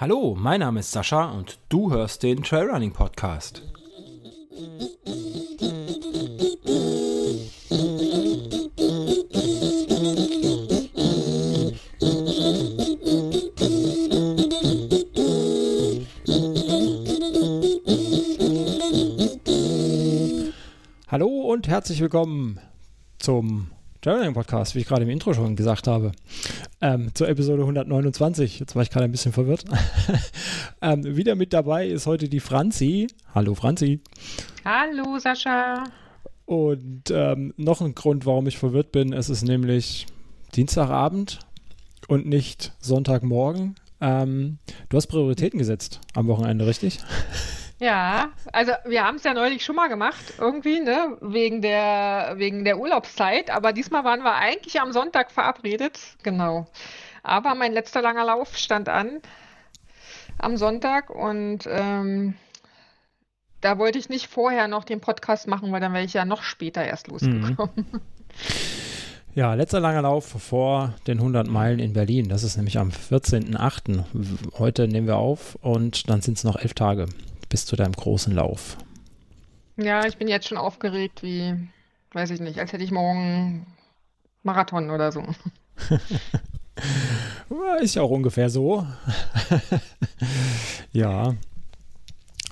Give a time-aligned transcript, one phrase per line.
[0.00, 3.62] Hallo, mein Name ist Sascha und du hörst den Trailrunning Podcast.
[21.08, 22.60] Hallo und herzlich willkommen
[23.18, 26.12] zum Traveling Podcast, wie ich gerade im Intro schon gesagt habe,
[26.80, 28.60] ähm, zur Episode 129.
[28.60, 29.64] Jetzt war ich gerade ein bisschen verwirrt.
[30.82, 33.08] ähm, wieder mit dabei ist heute die Franzi.
[33.34, 34.00] Hallo Franzi.
[34.64, 35.84] Hallo Sascha.
[36.46, 40.06] Und ähm, noch ein Grund, warum ich verwirrt bin, es ist nämlich
[40.54, 41.40] Dienstagabend
[42.06, 43.74] und nicht Sonntagmorgen.
[44.00, 47.00] Ähm, du hast Prioritäten gesetzt am Wochenende, richtig?
[47.80, 52.64] Ja, also wir haben es ja neulich schon mal gemacht, irgendwie, ne, wegen der, wegen
[52.64, 56.66] der Urlaubszeit, aber diesmal waren wir eigentlich am Sonntag verabredet, genau.
[57.22, 59.20] Aber mein letzter langer Lauf stand an
[60.38, 62.34] am Sonntag und ähm,
[63.60, 66.42] da wollte ich nicht vorher noch den Podcast machen, weil dann wäre ich ja noch
[66.42, 67.72] später erst losgekommen.
[67.76, 68.00] Mhm.
[69.34, 72.28] Ja, letzter langer Lauf vor den 100 Meilen in Berlin.
[72.28, 74.04] Das ist nämlich am 14.08.
[74.58, 77.06] Heute nehmen wir auf und dann sind es noch elf Tage
[77.48, 78.76] bis zu deinem großen Lauf?
[79.76, 81.54] Ja, ich bin jetzt schon aufgeregt, wie,
[82.12, 83.66] weiß ich nicht, als hätte ich morgen
[84.42, 85.22] Marathon oder so.
[87.80, 88.86] Ist ja auch ungefähr so.
[90.92, 91.34] ja.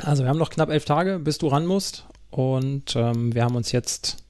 [0.03, 2.06] Also wir haben noch knapp elf Tage, bis du ran musst.
[2.31, 4.25] Und ähm, wir haben uns jetzt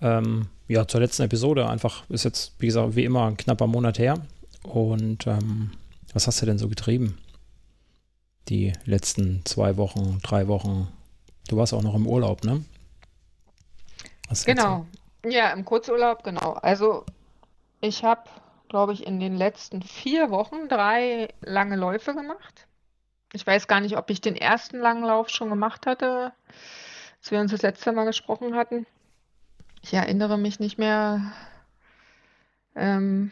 [0.00, 3.98] ähm, ja zur letzten Episode einfach, ist jetzt, wie gesagt, wie immer ein knapper Monat
[3.98, 4.14] her.
[4.62, 5.72] Und ähm,
[6.12, 7.18] was hast du denn so getrieben?
[8.48, 10.88] Die letzten zwei Wochen, drei Wochen.
[11.48, 12.64] Du warst auch noch im Urlaub, ne?
[14.28, 14.86] Was genau.
[15.24, 16.52] Ja, im Kurzurlaub, genau.
[16.54, 17.04] Also
[17.80, 18.22] ich habe,
[18.68, 22.66] glaube ich, in den letzten vier Wochen drei lange Läufe gemacht.
[23.32, 26.32] Ich weiß gar nicht, ob ich den ersten langen Lauf schon gemacht hatte,
[27.18, 28.86] als wir uns das letzte Mal gesprochen hatten.
[29.82, 31.32] Ich erinnere mich nicht mehr.
[32.74, 33.30] Ähm,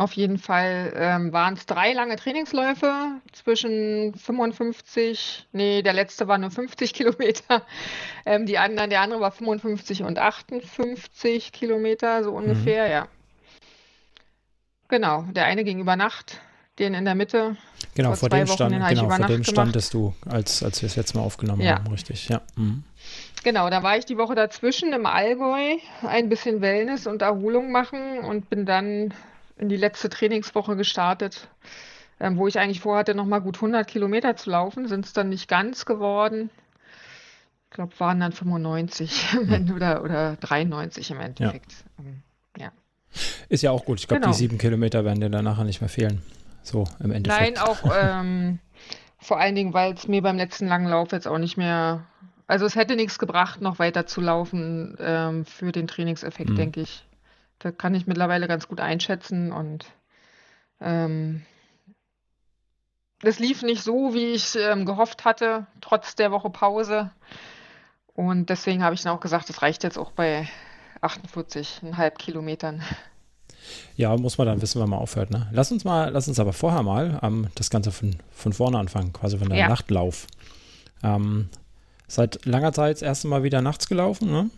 [0.00, 6.38] auf jeden Fall ähm, waren es drei lange Trainingsläufe zwischen 55, nee, der letzte war
[6.38, 7.62] nur 50 Kilometer.
[8.24, 12.90] Ähm, die anderen, der andere war 55 und 58 Kilometer, so ungefähr, mhm.
[12.90, 13.08] ja.
[14.88, 16.40] Genau, der eine ging über Nacht,
[16.78, 17.56] den in der Mitte.
[17.94, 21.14] Genau, vor, dem, Wochen, stand, genau, vor dem standest du, als, als wir es jetzt
[21.14, 21.74] mal aufgenommen ja.
[21.74, 22.40] haben, richtig, ja.
[22.56, 22.84] Mhm.
[23.44, 28.20] Genau, da war ich die Woche dazwischen im Allgäu, ein bisschen Wellness und Erholung machen
[28.20, 29.12] und bin dann
[29.60, 31.48] in die letzte Trainingswoche gestartet,
[32.18, 34.88] ähm, wo ich eigentlich vorhatte, nochmal gut 100 Kilometer zu laufen.
[34.88, 36.50] Sind es dann nicht ganz geworden.
[37.68, 39.72] Ich glaube, waren dann 95 hm.
[39.74, 41.72] oder, oder 93 im Endeffekt.
[41.72, 42.04] Ja.
[42.04, 42.22] Ähm,
[42.58, 42.72] ja.
[43.48, 44.00] Ist ja auch gut.
[44.00, 44.32] Ich glaube, genau.
[44.32, 46.22] die sieben Kilometer werden dir dann nachher nicht mehr fehlen.
[46.62, 47.56] So im Endeffekt.
[47.56, 48.58] Nein, auch ähm,
[49.18, 52.06] vor allen Dingen, weil es mir beim letzten langen Lauf jetzt auch nicht mehr.
[52.46, 56.56] Also es hätte nichts gebracht, noch weiter zu laufen ähm, für den Trainingseffekt, mhm.
[56.56, 57.04] denke ich.
[57.60, 59.86] Da kann ich mittlerweile ganz gut einschätzen und
[60.80, 61.42] ähm,
[63.22, 67.10] es lief nicht so, wie ich ähm, gehofft hatte, trotz der Woche Pause.
[68.14, 70.48] Und deswegen habe ich dann auch gesagt, es reicht jetzt auch bei
[71.02, 72.82] 48,5 Kilometern.
[73.94, 75.30] Ja, muss man dann wissen, wann man aufhört.
[75.30, 75.46] Ne?
[75.52, 79.12] Lass uns mal, lass uns aber vorher mal ähm, das Ganze von, von vorne anfangen,
[79.12, 79.68] quasi von der ja.
[79.68, 80.26] Nachtlauf.
[81.02, 81.50] Ähm,
[82.08, 84.50] seit langer Zeit das erste Mal wieder nachts gelaufen, ne?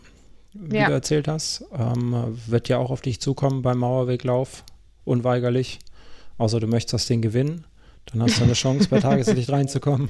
[0.53, 0.87] Wie ja.
[0.87, 1.65] du erzählt hast.
[1.73, 4.63] Ähm, wird ja auch auf dich zukommen beim Mauerweglauf,
[5.03, 5.79] unweigerlich.
[6.37, 7.65] Außer du möchtest das Ding gewinnen.
[8.05, 10.09] Dann hast du eine Chance, bei Tageslicht reinzukommen.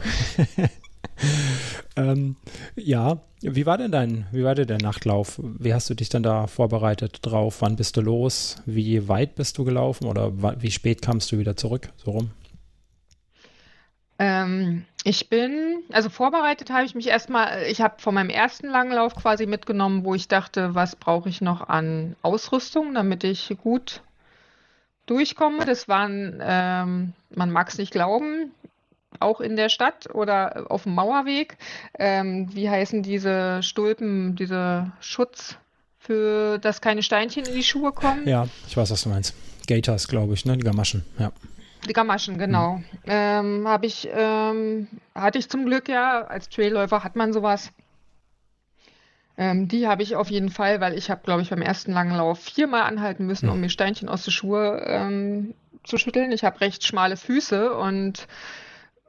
[1.95, 2.35] ähm,
[2.75, 5.39] ja, wie war denn dein, wie war denn der Nachtlauf?
[5.59, 7.57] Wie hast du dich dann da vorbereitet drauf?
[7.59, 8.57] Wann bist du los?
[8.65, 10.31] Wie weit bist du gelaufen oder
[10.61, 11.89] wie spät kamst du wieder zurück?
[12.03, 12.31] So rum?
[14.23, 19.15] Ähm, ich bin, also vorbereitet habe ich mich erstmal, ich habe von meinem ersten Langlauf
[19.15, 24.01] quasi mitgenommen, wo ich dachte, was brauche ich noch an Ausrüstung, damit ich gut
[25.07, 25.65] durchkomme.
[25.65, 28.53] Das waren, ähm, man mag es nicht glauben,
[29.19, 31.57] auch in der Stadt oder auf dem Mauerweg.
[31.99, 35.57] Ähm, wie heißen diese Stulpen, diese Schutz
[35.99, 38.25] für, dass keine Steinchen in die Schuhe kommen?
[38.25, 39.35] Ja, ich weiß, was du meinst.
[39.67, 40.55] Gators, glaube ich, ne?
[40.55, 41.33] Die Gamaschen, ja.
[41.87, 42.77] Die Gamaschen, genau.
[42.77, 42.83] Mhm.
[43.05, 47.71] Ähm, habe ich, ähm, hatte ich zum Glück ja, als Trailläufer hat man sowas.
[49.37, 52.15] Ähm, die habe ich auf jeden Fall, weil ich habe, glaube ich, beim ersten langen
[52.15, 56.31] Lauf viermal anhalten müssen, um mir Steinchen aus den Schuhe ähm, zu schütteln.
[56.31, 58.27] Ich habe recht schmale Füße und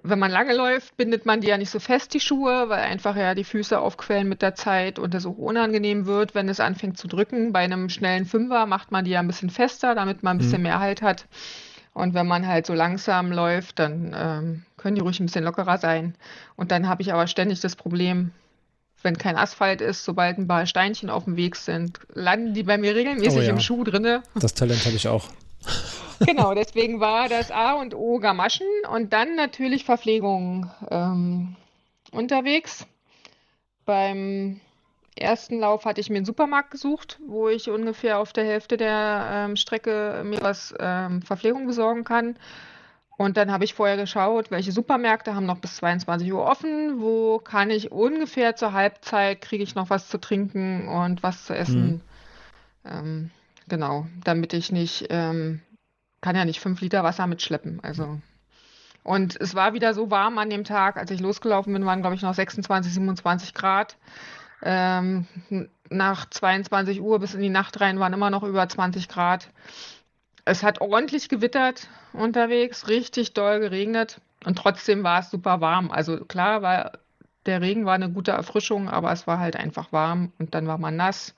[0.02, 3.16] wenn man lange läuft, bindet man die ja nicht so fest, die Schuhe, weil einfach
[3.16, 6.98] ja die Füße aufquellen mit der Zeit und es auch unangenehm wird, wenn es anfängt
[6.98, 7.52] zu drücken.
[7.52, 10.58] Bei einem schnellen Fünfer macht man die ja ein bisschen fester, damit man ein bisschen
[10.58, 10.64] mhm.
[10.64, 11.26] mehr Halt hat.
[11.94, 15.78] Und wenn man halt so langsam läuft, dann ähm, können die ruhig ein bisschen lockerer
[15.78, 16.16] sein.
[16.56, 18.32] Und dann habe ich aber ständig das Problem,
[19.02, 22.78] wenn kein Asphalt ist, sobald ein paar Steinchen auf dem Weg sind, landen die bei
[22.78, 23.50] mir regelmäßig oh ja.
[23.50, 24.22] im Schuh drinne.
[24.34, 25.28] Das Talent habe ich auch.
[26.26, 31.54] genau, deswegen war das A und O Gamaschen und dann natürlich Verpflegung ähm,
[32.10, 32.86] unterwegs.
[33.84, 34.60] Beim
[35.16, 39.28] ersten Lauf hatte ich mir einen Supermarkt gesucht, wo ich ungefähr auf der Hälfte der
[39.30, 42.36] ähm, Strecke mir was ähm, Verpflegung besorgen kann.
[43.16, 47.38] Und dann habe ich vorher geschaut, welche Supermärkte haben noch bis 22 Uhr offen, wo
[47.38, 52.02] kann ich ungefähr zur Halbzeit kriege ich noch was zu trinken und was zu essen.
[52.82, 52.90] Mhm.
[52.90, 53.30] Ähm,
[53.68, 55.60] genau, damit ich nicht, ähm,
[56.22, 57.78] kann ja nicht fünf Liter Wasser mitschleppen.
[57.84, 58.18] Also.
[59.04, 62.16] Und es war wieder so warm an dem Tag, als ich losgelaufen bin, waren glaube
[62.16, 63.96] ich noch 26, 27 Grad.
[64.64, 65.26] Ähm,
[65.90, 69.50] nach 22 Uhr bis in die Nacht rein waren immer noch über 20 Grad.
[70.46, 75.90] Es hat ordentlich gewittert unterwegs, richtig doll geregnet und trotzdem war es super warm.
[75.90, 76.92] Also klar, war,
[77.46, 80.78] der Regen war eine gute Erfrischung, aber es war halt einfach warm und dann war
[80.78, 81.34] man nass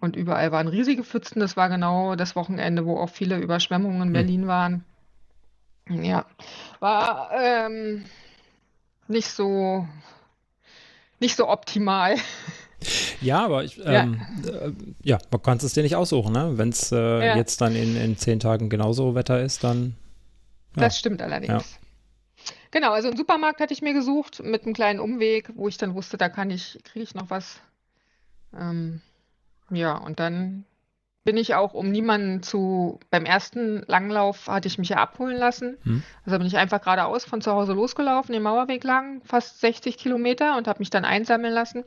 [0.00, 1.40] und überall waren riesige Pfützen.
[1.40, 4.12] Das war genau das Wochenende, wo auch viele Überschwemmungen in hm.
[4.12, 4.84] Berlin waren.
[5.88, 6.24] Ja,
[6.78, 8.04] war ähm,
[9.08, 9.86] nicht so
[11.20, 12.16] nicht so optimal.
[13.20, 14.50] Ja, aber ich, ähm, ja.
[14.50, 14.72] Äh,
[15.02, 15.18] ja.
[15.30, 16.52] man kann es dir nicht aussuchen, ne?
[16.56, 17.36] Wenn es äh, ja.
[17.36, 19.96] jetzt dann in, in zehn Tagen genauso Wetter ist, dann.
[20.76, 20.84] Ja.
[20.84, 21.78] Das stimmt allerdings.
[22.70, 25.94] Genau, also einen Supermarkt hatte ich mir gesucht mit einem kleinen Umweg, wo ich dann
[25.94, 27.60] wusste, da kann ich, kriege ich noch was.
[28.56, 29.00] Ähm,
[29.70, 30.64] ja, und dann
[31.30, 35.78] bin ich auch, um niemanden zu, beim ersten Langlauf hatte ich mich ja abholen lassen.
[35.84, 36.02] Hm.
[36.26, 40.56] Also bin ich einfach geradeaus von zu Hause losgelaufen, den Mauerweg lang, fast 60 Kilometer
[40.56, 41.84] und habe mich dann einsammeln lassen.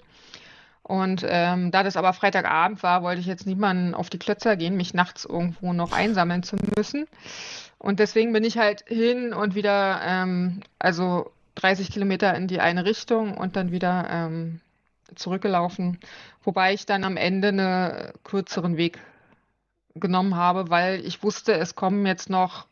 [0.81, 4.77] Und ähm, da das aber Freitagabend war, wollte ich jetzt niemanden auf die Klötzer gehen,
[4.77, 7.05] mich nachts irgendwo noch einsammeln zu müssen.
[7.77, 12.85] Und deswegen bin ich halt hin und wieder, ähm, also 30 Kilometer in die eine
[12.85, 14.61] Richtung und dann wieder ähm,
[15.15, 15.99] zurückgelaufen.
[16.43, 18.99] Wobei ich dann am Ende einen kürzeren Weg
[19.95, 22.67] genommen habe, weil ich wusste, es kommen jetzt noch,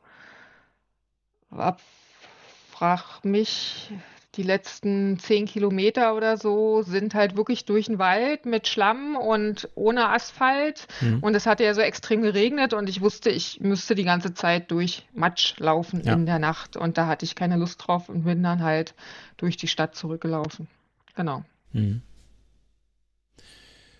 [2.71, 3.91] frag mich,
[4.35, 9.67] die letzten zehn Kilometer oder so sind halt wirklich durch den Wald mit Schlamm und
[9.75, 10.87] ohne Asphalt.
[11.01, 11.19] Mhm.
[11.19, 14.71] Und es hatte ja so extrem geregnet und ich wusste, ich müsste die ganze Zeit
[14.71, 16.13] durch Matsch laufen ja.
[16.13, 16.77] in der Nacht.
[16.77, 18.93] Und da hatte ich keine Lust drauf und bin dann halt
[19.35, 20.67] durch die Stadt zurückgelaufen.
[21.15, 21.43] Genau.
[21.73, 22.01] Mhm.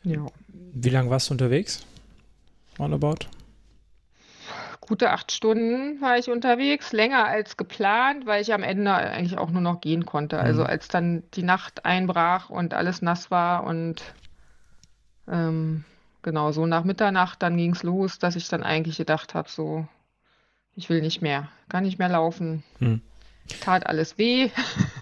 [0.04, 0.26] Ja.
[0.48, 1.86] Wie lange warst du unterwegs?
[2.80, 3.28] Roundabout?
[4.82, 9.50] Gute acht Stunden war ich unterwegs, länger als geplant, weil ich am Ende eigentlich auch
[9.50, 10.38] nur noch gehen konnte.
[10.38, 10.42] Mhm.
[10.42, 14.02] Also als dann die Nacht einbrach und alles nass war und
[15.30, 15.86] ähm,
[16.24, 19.88] genau so nach Mitternacht, dann ging es los, dass ich dann eigentlich gedacht habe, so,
[20.76, 22.64] ich will nicht mehr, kann nicht mehr laufen.
[22.80, 23.02] Mhm.
[23.62, 24.50] Tat alles weh.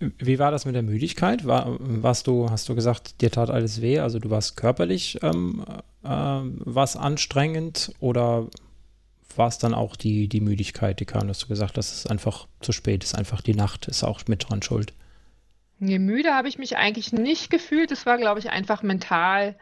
[0.00, 1.46] Wie war das mit der Müdigkeit?
[1.46, 3.98] War, warst du, hast du gesagt, dir tat alles weh?
[3.98, 5.64] Also du warst körperlich ähm,
[6.04, 8.46] äh, was anstrengend oder
[9.36, 12.10] war es dann auch die, die Müdigkeit, die kam, dass du gesagt hast, es ist
[12.10, 14.92] einfach zu spät, ist einfach die Nacht, ist auch mit dran schuld?
[15.78, 17.92] Nee, müde habe ich mich eigentlich nicht gefühlt.
[17.92, 19.56] Es war, glaube ich, einfach mental.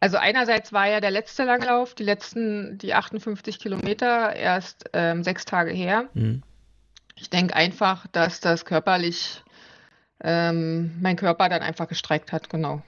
[0.00, 5.44] Also einerseits war ja der letzte Langlauf, die letzten, die 58 Kilometer, erst ähm, sechs
[5.44, 6.08] Tage her.
[6.14, 6.42] Mhm.
[7.16, 9.42] Ich denke einfach, dass das körperlich
[10.22, 12.82] ähm, mein Körper dann einfach gestreikt hat, genau.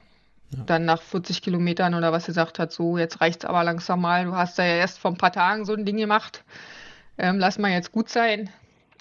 [0.51, 0.65] Ja.
[0.65, 4.25] Dann nach 40 Kilometern oder was gesagt hat, so, jetzt reicht es aber langsam mal.
[4.25, 6.45] Du hast da ja erst vor ein paar Tagen so ein Ding gemacht.
[7.19, 8.51] Ähm, lass mal jetzt gut sein.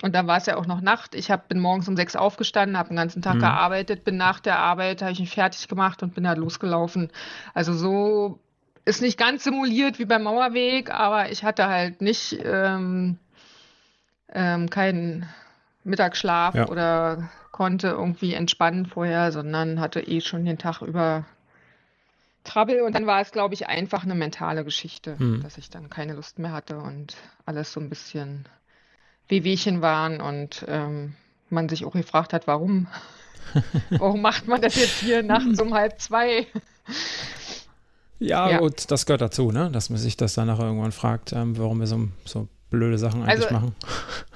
[0.01, 1.15] Und dann war es ja auch noch Nacht.
[1.15, 3.39] Ich hab, bin morgens um sechs aufgestanden, habe den ganzen Tag mhm.
[3.39, 7.09] gearbeitet, bin nach der Arbeit, habe ich mich fertig gemacht und bin halt losgelaufen.
[7.53, 8.39] Also so
[8.86, 13.17] ist nicht ganz simuliert wie beim Mauerweg, aber ich hatte halt nicht ähm,
[14.31, 15.27] ähm, keinen
[15.83, 16.67] Mittagsschlaf ja.
[16.67, 21.25] oder konnte irgendwie entspannen vorher, sondern hatte eh schon den Tag über
[22.45, 25.43] Trouble und dann war es, glaube ich, einfach eine mentale Geschichte, hm.
[25.43, 28.47] dass ich dann keine Lust mehr hatte und alles so ein bisschen
[29.27, 31.15] Wehwehchen waren und ähm,
[31.49, 32.87] man sich auch gefragt hat, warum?
[33.89, 36.47] warum macht man das jetzt hier nachts um halb zwei?
[38.19, 39.69] Ja, ja, und das gehört dazu, ne?
[39.69, 43.23] dass man sich das dann nachher irgendwann fragt, ähm, warum wir so, so blöde Sachen
[43.23, 43.75] eigentlich also, machen.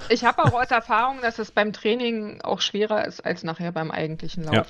[0.08, 3.90] Ich habe auch aus Erfahrung, dass es beim Training auch schwerer ist als nachher beim
[3.90, 4.54] eigentlichen Lauf.
[4.54, 4.66] Ja.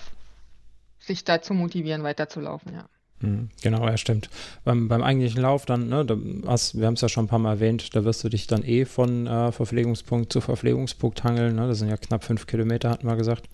[1.01, 2.87] Sich da zu motivieren, weiterzulaufen, ja.
[3.21, 4.29] Hm, genau, ja, stimmt.
[4.65, 7.39] Beim, beim eigentlichen Lauf dann, ne, da hast, wir haben es ja schon ein paar
[7.39, 11.57] Mal erwähnt, da wirst du dich dann eh von äh, Verpflegungspunkt zu Verpflegungspunkt hangeln.
[11.57, 11.67] Ne?
[11.69, 13.49] Das sind ja knapp fünf Kilometer, hatten wir gesagt.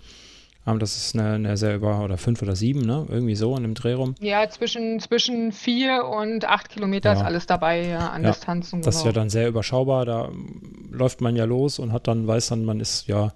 [0.66, 3.06] Ähm, das ist eine, eine sehr über, oder fünf oder sieben, ne?
[3.08, 4.14] Irgendwie so in dem Dreh rum.
[4.20, 7.16] Ja, zwischen, zwischen vier und acht Kilometer ja.
[7.16, 8.82] ist alles dabei ja, an ja, Distanzen.
[8.82, 9.00] Das genau.
[9.00, 10.04] ist ja dann sehr überschaubar.
[10.04, 10.30] Da
[10.90, 13.32] läuft man ja los und hat dann, weiß dann, man ist ja,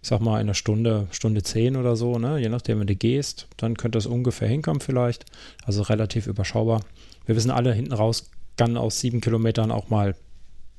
[0.00, 2.38] ich sag mal, in einer Stunde, Stunde zehn oder so, ne?
[2.38, 5.26] Je nachdem, wenn du gehst, dann könnte das ungefähr hinkommen vielleicht.
[5.64, 6.80] Also relativ überschaubar.
[7.26, 10.14] Wir wissen alle, hinten raus kann aus sieben Kilometern auch mal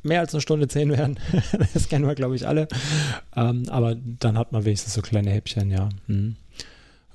[0.04, 1.20] mehr als eine Stunde zehn werden.
[1.74, 2.68] das kennen wir, glaube ich, alle.
[3.36, 5.90] Ähm, aber dann hat man wenigstens so kleine Häppchen, ja.
[6.08, 6.36] Mhm.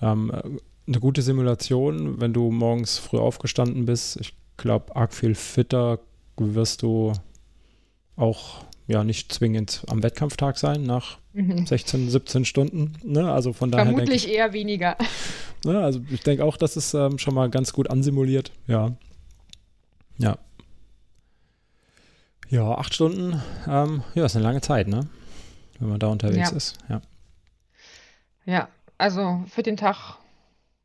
[0.01, 0.33] Ähm,
[0.87, 4.19] eine gute Simulation, wenn du morgens früh aufgestanden bist.
[4.21, 6.01] Ich glaube, arg viel fitter
[6.37, 7.13] wirst du
[8.17, 11.67] auch ja nicht zwingend am Wettkampftag sein nach mhm.
[11.67, 12.95] 16, 17 Stunden.
[13.05, 13.31] Ne?
[13.31, 14.97] Also von daher Vermutlich ich, eher weniger.
[15.65, 15.79] Ne?
[15.79, 18.53] Also ich denke auch, das ist ähm, schon mal ganz gut ansimuliert.
[18.67, 18.97] Ja.
[20.17, 20.39] Ja.
[22.51, 25.07] Ja, acht Stunden, ähm, ja, ist eine lange Zeit, ne?
[25.79, 26.57] Wenn man da unterwegs ja.
[26.57, 27.03] ist, ja.
[28.47, 30.17] Ja, also für den Tag,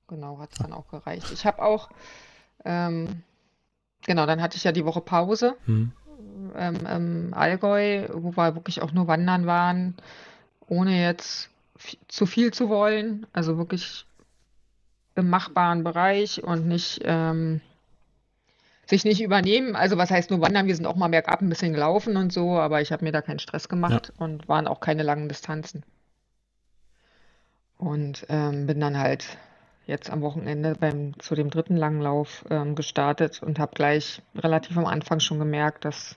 [0.08, 1.32] genau, hat es dann auch gereicht.
[1.32, 1.90] Ich habe auch,
[2.66, 3.24] ähm,
[4.06, 5.94] genau, dann hatte ich ja die Woche Pause hm.
[6.56, 9.96] ähm, im Allgäu, wo wir wirklich auch nur wandern waren,
[10.68, 11.50] ohne jetzt
[12.10, 14.06] zu viel zu wollen, also wirklich
[15.16, 17.62] im machbaren Bereich und nicht ähm,
[18.86, 19.76] sich nicht übernehmen.
[19.76, 20.68] Also was heißt nur wandern?
[20.68, 23.22] Wir sind auch mal bergab ein bisschen gelaufen und so, aber ich habe mir da
[23.22, 24.26] keinen Stress gemacht ja.
[24.26, 25.84] und waren auch keine langen Distanzen.
[27.78, 29.38] Und ähm, bin dann halt
[29.86, 34.78] jetzt am Wochenende beim, zu dem dritten langen Lauf ähm, gestartet und habe gleich relativ
[34.78, 36.16] am Anfang schon gemerkt, dass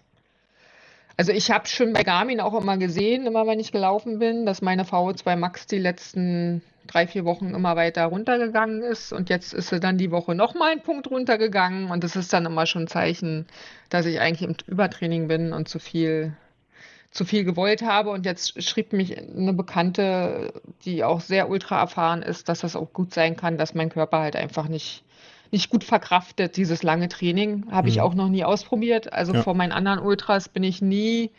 [1.18, 4.60] also ich habe schon bei Garmin auch immer gesehen, immer wenn ich gelaufen bin, dass
[4.60, 9.68] meine VO2 Max die letzten drei, vier Wochen immer weiter runtergegangen ist und jetzt ist
[9.68, 12.88] sie dann die Woche nochmal einen Punkt runtergegangen und das ist dann immer schon ein
[12.88, 13.46] Zeichen,
[13.88, 16.34] dass ich eigentlich im Übertraining bin und zu viel
[17.10, 20.52] zu viel gewollt habe und jetzt schrieb mich eine Bekannte,
[20.84, 24.18] die auch sehr ultra erfahren ist, dass das auch gut sein kann, dass mein Körper
[24.18, 25.02] halt einfach nicht
[25.52, 27.66] nicht gut verkraftet, dieses lange Training.
[27.70, 27.92] Habe mhm.
[27.92, 29.12] ich auch noch nie ausprobiert.
[29.12, 29.42] Also ja.
[29.42, 31.30] vor meinen anderen Ultras bin ich nie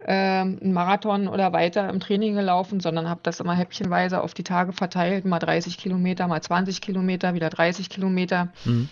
[0.00, 4.44] ähm, einen Marathon oder weiter im Training gelaufen, sondern habe das immer häppchenweise auf die
[4.44, 8.48] Tage verteilt, mal 30 Kilometer, mal 20 Kilometer, wieder 30 Kilometer.
[8.64, 8.88] Mhm.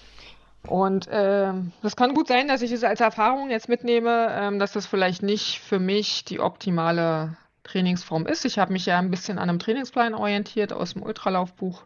[0.66, 4.72] Und äh, das kann gut sein, dass ich es als Erfahrung jetzt mitnehme, äh, dass
[4.72, 8.44] das vielleicht nicht für mich die optimale Trainingsform ist.
[8.44, 11.84] Ich habe mich ja ein bisschen an einem Trainingsplan orientiert aus dem Ultralaufbuch,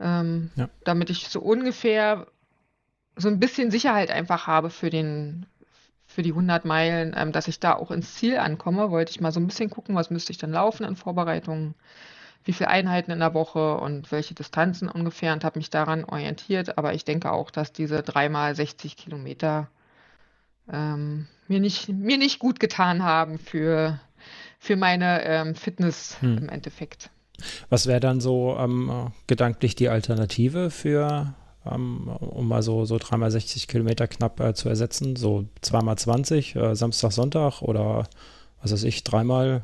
[0.00, 0.68] ähm, ja.
[0.84, 2.26] damit ich so ungefähr
[3.16, 5.46] so ein bisschen Sicherheit einfach habe für den
[6.08, 9.30] für die 100 Meilen, ähm, dass ich da auch ins Ziel ankomme, wollte ich mal
[9.30, 11.74] so ein bisschen gucken, was müsste ich dann laufen in Vorbereitungen,
[12.44, 16.78] wie viele Einheiten in der Woche und welche Distanzen ungefähr und habe mich daran orientiert.
[16.78, 19.68] Aber ich denke auch, dass diese dreimal 60 Kilometer
[20.72, 24.00] ähm, mir, nicht, mir nicht gut getan haben für,
[24.58, 26.38] für meine ähm, Fitness hm.
[26.38, 27.10] im Endeffekt.
[27.68, 31.34] Was wäre dann so ähm, gedanklich die Alternative für
[31.72, 35.16] ähm, um mal so, so dreimal 60 Kilometer knapp äh, zu ersetzen.
[35.16, 38.08] So zweimal 20, äh, Samstag, Sonntag oder
[38.62, 39.62] was weiß ich, dreimal,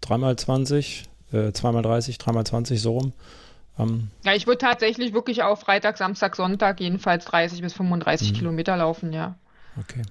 [0.00, 3.12] dreimal 20, äh, zweimal 30, dreimal 20, so rum.
[3.78, 8.36] Ähm, ja, ich würde tatsächlich wirklich auch Freitag, Samstag, Sonntag jedenfalls 30 bis 35 mhm.
[8.36, 9.36] Kilometer laufen, ja.
[9.78, 10.02] Okay.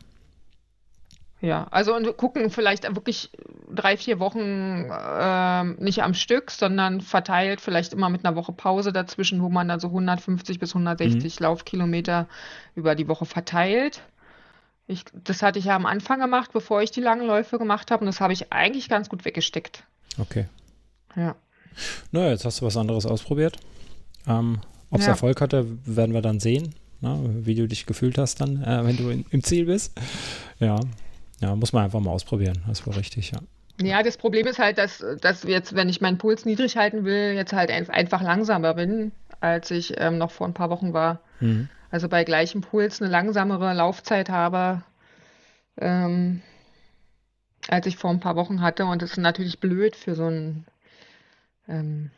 [1.41, 3.31] Ja, also und gucken vielleicht wirklich
[3.73, 8.93] drei, vier Wochen äh, nicht am Stück, sondern verteilt, vielleicht immer mit einer Woche Pause
[8.93, 11.43] dazwischen, wo man dann so 150 bis 160 mhm.
[11.43, 12.27] Laufkilometer
[12.75, 14.01] über die Woche verteilt.
[14.85, 18.01] Ich, das hatte ich ja am Anfang gemacht, bevor ich die langen Läufe gemacht habe,
[18.01, 19.83] und das habe ich eigentlich ganz gut weggesteckt.
[20.19, 20.45] Okay.
[21.15, 21.35] Ja.
[22.11, 23.57] Naja, jetzt hast du was anderes ausprobiert.
[24.27, 24.59] Ähm,
[24.91, 25.13] Ob es ja.
[25.13, 27.19] Erfolg hatte, werden wir dann sehen, ne?
[27.45, 29.93] wie du dich gefühlt hast dann, äh, wenn du in, im Ziel bist.
[30.59, 30.79] Ja,
[31.41, 32.63] ja, muss man einfach mal ausprobieren.
[32.67, 33.39] Das war richtig, ja.
[33.81, 37.33] Ja, das Problem ist halt, dass, dass jetzt, wenn ich meinen Puls niedrig halten will,
[37.33, 41.21] jetzt halt einfach langsamer bin, als ich ähm, noch vor ein paar Wochen war.
[41.39, 41.67] Mhm.
[41.89, 44.83] Also bei gleichem Puls eine langsamere Laufzeit habe,
[45.77, 46.41] ähm,
[47.67, 48.85] als ich vor ein paar Wochen hatte.
[48.85, 50.65] Und das ist natürlich blöd für so einen
[51.67, 52.11] ähm,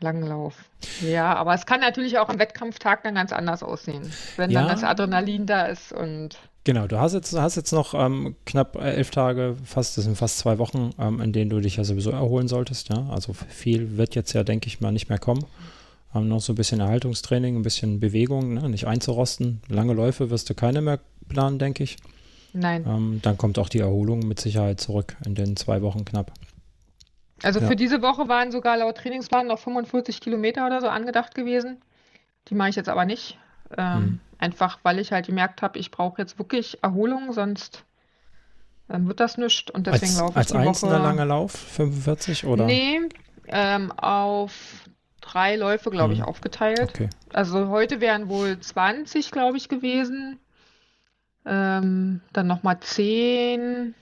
[0.00, 0.64] Langlauf.
[1.00, 4.60] Ja, aber es kann natürlich auch am Wettkampftag dann ganz anders aussehen, wenn ja.
[4.60, 8.76] dann das Adrenalin da ist und Genau, du hast jetzt, hast jetzt noch ähm, knapp
[8.76, 12.10] elf Tage, fast, das sind fast zwei Wochen, ähm, in denen du dich ja sowieso
[12.10, 12.88] erholen solltest.
[12.90, 13.08] Ja?
[13.10, 15.44] Also viel wird jetzt ja, denke ich mal, nicht mehr kommen.
[16.14, 18.68] Ähm, noch so ein bisschen Erhaltungstraining, ein bisschen Bewegung, ne?
[18.68, 19.60] nicht einzurosten.
[19.68, 21.96] Lange Läufe wirst du keine mehr planen, denke ich.
[22.52, 22.84] Nein.
[22.86, 26.32] Ähm, dann kommt auch die Erholung mit Sicherheit zurück in den zwei Wochen knapp.
[27.42, 27.66] Also ja.
[27.66, 31.78] für diese Woche waren sogar laut Trainingsplan noch 45 Kilometer oder so angedacht gewesen.
[32.48, 33.38] Die mache ich jetzt aber nicht.
[33.76, 34.20] Ähm, hm.
[34.42, 37.84] Einfach weil ich halt gemerkt habe, ich brauche jetzt wirklich Erholung, sonst
[38.90, 39.70] ähm, wird das nichts.
[39.70, 41.02] Und deswegen als, laufe ich Als einzelner Woche...
[41.02, 42.64] langer Lauf, 45 oder?
[42.64, 43.02] Nee,
[43.46, 46.24] ähm, auf drei Läufe, glaube ich, mhm.
[46.24, 46.80] aufgeteilt.
[46.80, 47.08] Okay.
[47.32, 50.40] Also heute wären wohl 20, glaube ich, gewesen.
[51.46, 53.94] Ähm, dann nochmal 10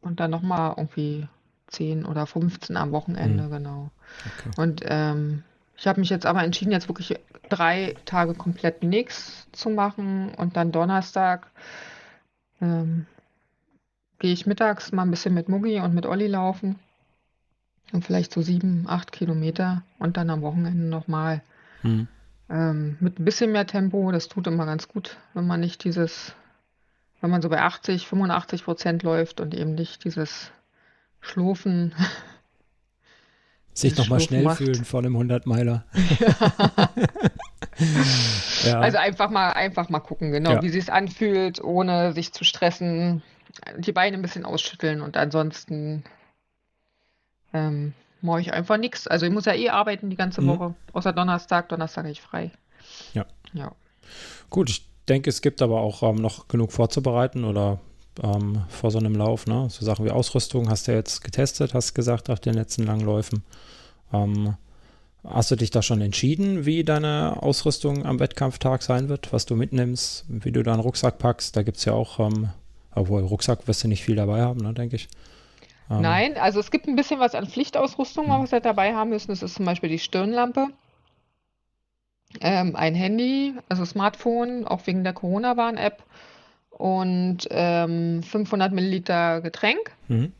[0.00, 1.28] und dann nochmal irgendwie
[1.66, 3.50] 10 oder 15 am Wochenende, mhm.
[3.50, 3.90] genau.
[4.38, 4.50] Okay.
[4.56, 5.44] Und ähm,
[5.80, 7.18] ich habe mich jetzt aber entschieden, jetzt wirklich
[7.48, 11.50] drei Tage komplett nichts zu machen und dann Donnerstag
[12.60, 13.06] ähm,
[14.18, 16.78] gehe ich mittags mal ein bisschen mit Muggi und mit Olli laufen.
[17.92, 21.40] Und vielleicht so sieben, acht Kilometer und dann am Wochenende nochmal
[21.80, 22.08] hm.
[22.50, 24.12] ähm, mit ein bisschen mehr Tempo.
[24.12, 26.34] Das tut immer ganz gut, wenn man nicht dieses,
[27.22, 30.52] wenn man so bei 80, 85 Prozent läuft und eben nicht dieses
[31.22, 31.94] Schlurfen.
[33.72, 34.58] Sich nochmal schnell macht.
[34.58, 35.84] fühlen vor einem 100-Meiler.
[38.64, 38.80] ja.
[38.80, 40.62] Also einfach mal, einfach mal gucken, genau, ja.
[40.62, 43.22] wie sich es anfühlt, ohne sich zu stressen.
[43.78, 46.04] Die Beine ein bisschen ausschütteln und ansonsten
[47.52, 49.06] ähm, mache ich einfach nichts.
[49.06, 50.48] Also ich muss ja eh arbeiten die ganze mhm.
[50.48, 51.68] Woche, außer Donnerstag.
[51.68, 52.50] Donnerstag habe ich frei.
[53.14, 53.26] Ja.
[53.52, 53.72] Ja.
[54.50, 57.80] Gut, ich denke, es gibt aber auch ähm, noch genug vorzubereiten oder
[58.22, 59.46] ähm, vor so einem Lauf.
[59.46, 59.68] Ne?
[59.70, 63.42] So Sachen wie Ausrüstung hast du jetzt getestet, hast gesagt, auf den letzten langen Läufen.
[64.12, 64.54] Ähm,
[65.24, 69.56] hast du dich da schon entschieden, wie deine Ausrüstung am Wettkampftag sein wird, was du
[69.56, 71.56] mitnimmst, wie du deinen Rucksack packst?
[71.56, 72.50] Da gibt es ja auch, ähm,
[72.94, 75.08] obwohl Rucksack wirst du nicht viel dabei haben, ne, denke ich.
[75.90, 78.42] Ähm, Nein, also es gibt ein bisschen was an Pflichtausrüstung, hm.
[78.42, 79.28] was wir dabei haben müssen.
[79.28, 80.68] Das ist zum Beispiel die Stirnlampe,
[82.40, 86.02] ähm, ein Handy, also Smartphone, auch wegen der Corona-Warn-App
[86.80, 89.92] und ähm, 500 Milliliter Getränk.
[90.08, 90.32] Mhm.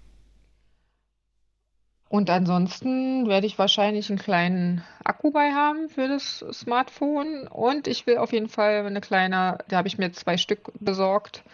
[2.09, 7.47] Und ansonsten werde ich wahrscheinlich einen kleinen Akku bei haben für das Smartphone.
[7.47, 11.44] Und ich will auf jeden Fall eine kleine, da habe ich mir zwei Stück besorgt,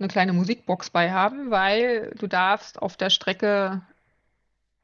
[0.00, 3.80] eine kleine Musikbox bei haben, weil du darfst auf der Strecke,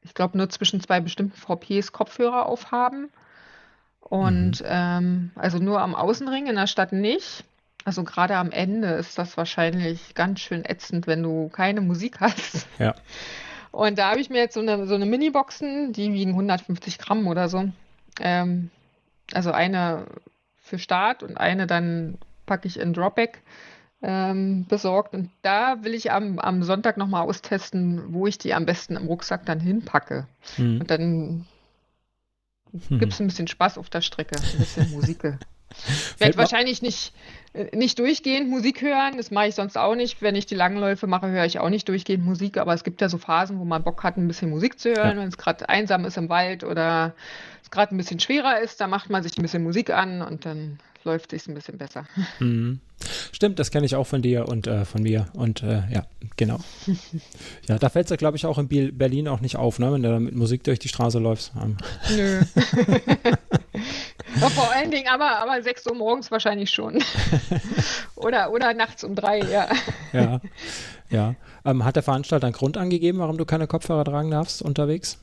[0.03, 3.11] ich glaube, nur zwischen zwei bestimmten VPs Kopfhörer aufhaben.
[4.01, 4.67] Und mhm.
[4.67, 7.45] ähm, also nur am Außenring in der Stadt nicht.
[7.89, 12.67] Also gerade am Ende ist das wahrscheinlich ganz schön ätzend, wenn du keine Musik hast.
[12.79, 12.95] Ja.
[13.71, 17.27] Und da habe ich mir jetzt so eine, so eine Mini-Boxen, die wiegen 150 Gramm
[17.27, 17.71] oder so.
[18.21, 18.69] Ähm,
[19.33, 20.05] also eine
[20.59, 23.41] für Start und eine dann packe ich in Dropback
[24.03, 25.15] ähm, besorgt.
[25.15, 29.07] Und da will ich am, am Sonntag nochmal austesten, wo ich die am besten im
[29.07, 30.27] Rucksack dann hinpacke.
[30.59, 30.81] Mhm.
[30.81, 31.47] Und dann
[32.91, 35.39] gibt es ein bisschen Spaß auf der Strecke, ein bisschen Musik.
[35.87, 37.13] Ich werde wahrscheinlich nicht,
[37.53, 39.17] äh, nicht durchgehend Musik hören.
[39.17, 40.23] Das mache ich sonst auch nicht.
[40.23, 42.57] Wenn ich die Langläufe mache, höre ich auch nicht durchgehend Musik.
[42.57, 45.17] Aber es gibt ja so Phasen, wo man Bock hat, ein bisschen Musik zu hören.
[45.17, 45.23] Ja.
[45.23, 47.15] Wenn es gerade einsam ist im Wald oder
[47.63, 50.45] es gerade ein bisschen schwerer ist, da macht man sich ein bisschen Musik an und
[50.45, 52.07] dann läuft es ein bisschen besser.
[52.41, 52.81] Mhm.
[53.33, 55.27] Stimmt, das kenne ich auch von dir und äh, von mir.
[55.35, 56.05] Und äh, ja,
[56.37, 56.59] genau.
[57.69, 60.03] ja, da fällt es ja, glaube ich, auch in Berlin auch nicht auf, ne, wenn
[60.03, 61.53] du da mit Musik durch die Straße läufst.
[62.17, 62.41] Nö.
[64.41, 67.03] ja, vor allen Dingen aber, aber 6 Uhr morgens wahrscheinlich schon.
[68.17, 69.69] oder, oder nachts um drei, ja.
[70.13, 70.41] ja,
[71.11, 71.35] ja.
[71.65, 75.19] Ähm, hat der Veranstalter einen Grund angegeben, warum du keine Kopfhörer tragen darfst unterwegs?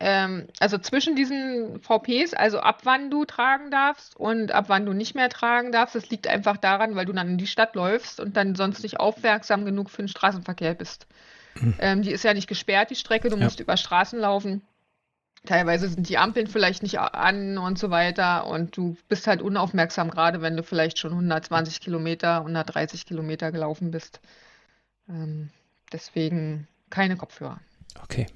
[0.00, 4.92] ähm, also zwischen diesen VPs, also ab wann du tragen darfst und ab wann du
[4.92, 8.20] nicht mehr tragen darfst, das liegt einfach daran, weil du dann in die Stadt läufst
[8.20, 11.06] und dann sonst nicht aufmerksam genug für den Straßenverkehr bist.
[11.56, 11.74] Mhm.
[11.80, 13.44] Ähm, die ist ja nicht gesperrt, die Strecke, du ja.
[13.44, 14.62] musst über Straßen laufen.
[15.48, 20.10] Teilweise sind die Ampeln vielleicht nicht an und so weiter und du bist halt unaufmerksam,
[20.10, 24.20] gerade wenn du vielleicht schon 120 Kilometer, 130 Kilometer gelaufen bist.
[25.08, 25.48] Ähm,
[25.90, 27.60] deswegen keine Kopfhörer.
[28.02, 28.26] Okay.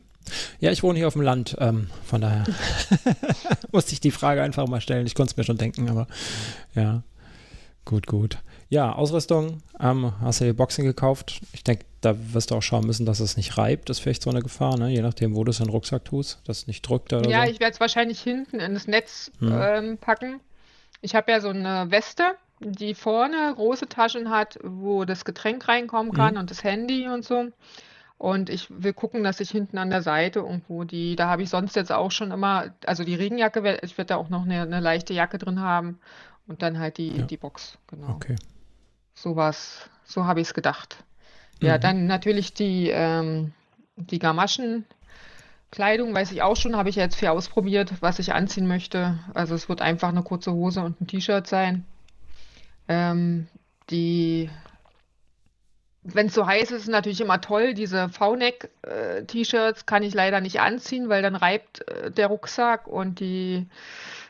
[0.58, 2.44] Ja, ich wohne hier auf dem Land, ähm, von daher
[3.72, 5.06] musste ich die Frage einfach mal stellen.
[5.06, 6.06] Ich konnte es mir schon denken, aber
[6.74, 7.02] ja,
[7.84, 8.38] gut, gut.
[8.72, 11.42] Ja, Ausrüstung, ähm, hast du dir Boxen gekauft?
[11.52, 13.90] Ich denke, da wirst du auch schauen müssen, dass es nicht reibt.
[13.90, 14.88] Das ist vielleicht so eine Gefahr, ne?
[14.88, 17.44] je nachdem, wo du es in den Rucksack tust, dass es nicht drückt oder Ja,
[17.44, 17.52] so.
[17.52, 19.52] ich werde es wahrscheinlich hinten in das Netz hm.
[19.52, 20.40] ähm, packen.
[21.02, 22.22] Ich habe ja so eine Weste,
[22.60, 26.40] die vorne große Taschen hat, wo das Getränk reinkommen kann hm.
[26.40, 27.48] und das Handy und so.
[28.16, 31.50] Und ich will gucken, dass ich hinten an der Seite irgendwo die, da habe ich
[31.50, 34.80] sonst jetzt auch schon immer, also die Regenjacke, ich werde da auch noch eine, eine,
[34.80, 35.98] leichte Jacke drin haben
[36.46, 37.22] und dann halt die, ja.
[37.24, 38.08] die Box, genau.
[38.08, 38.36] Okay.
[39.22, 40.96] So was, so habe ich es gedacht.
[41.60, 41.80] Ja, mhm.
[41.80, 43.52] dann natürlich die, ähm,
[43.94, 44.84] die Gamaschen.
[45.70, 49.20] Kleidung weiß ich auch schon, habe ich jetzt viel ausprobiert, was ich anziehen möchte.
[49.32, 51.84] Also es wird einfach eine kurze Hose und ein T-Shirt sein.
[52.88, 53.46] Ähm,
[53.90, 54.50] die
[56.02, 57.74] wenn es so heiß ist, ist natürlich immer toll.
[57.74, 63.68] Diese V-Neck-T-Shirts kann ich leider nicht anziehen, weil dann reibt äh, der Rucksack und die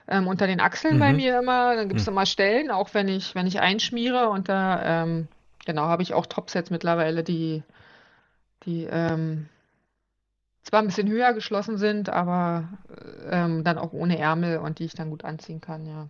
[0.09, 1.01] ähm, unter den Achseln mhm.
[1.01, 1.77] bei mir immer.
[1.77, 2.13] Dann gibt es mhm.
[2.13, 4.29] immer Stellen, auch wenn ich, wenn ich einschmiere.
[4.29, 5.29] Und da, ähm,
[5.65, 7.63] genau, habe ich auch Topsets mittlerweile, die,
[8.65, 9.49] die, ähm,
[10.63, 12.69] zwar ein bisschen höher geschlossen sind, aber
[13.31, 16.09] ähm, dann auch ohne Ärmel und die ich dann gut anziehen kann, ja.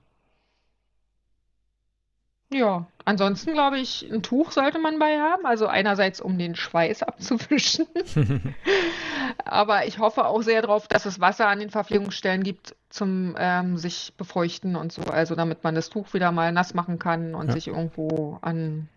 [2.52, 5.46] Ja, ansonsten glaube ich, ein Tuch sollte man bei haben.
[5.46, 7.86] Also einerseits, um den Schweiß abzuwischen.
[9.44, 13.78] Aber ich hoffe auch sehr darauf, dass es Wasser an den Verpflegungsstellen gibt zum ähm,
[13.78, 15.02] sich befeuchten und so.
[15.02, 17.52] Also damit man das Tuch wieder mal nass machen kann und ja.
[17.52, 18.88] sich irgendwo an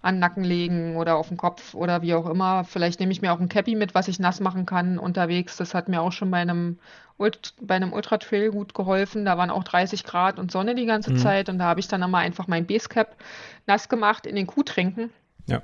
[0.00, 2.64] an Nacken legen oder auf den Kopf oder wie auch immer.
[2.64, 5.56] Vielleicht nehme ich mir auch ein Cappy mit, was ich nass machen kann unterwegs.
[5.56, 6.78] Das hat mir auch schon bei einem,
[7.18, 9.24] Ult bei einem Ultra Trail gut geholfen.
[9.24, 11.18] Da waren auch 30 Grad und Sonne die ganze mhm.
[11.18, 13.16] Zeit und da habe ich dann einmal einfach mein Basecap
[13.66, 15.10] nass gemacht in den Kuhtränken.
[15.46, 15.62] Ja.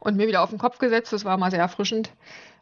[0.00, 1.12] Und mir wieder auf den Kopf gesetzt.
[1.12, 2.10] Das war mal sehr erfrischend.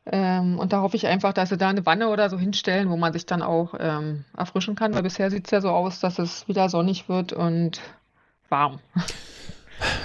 [0.07, 2.97] Ähm, und da hoffe ich einfach, dass sie da eine Wanne oder so hinstellen, wo
[2.97, 6.19] man sich dann auch ähm, erfrischen kann, weil bisher sieht es ja so aus, dass
[6.19, 7.81] es wieder sonnig wird und
[8.49, 8.81] warm.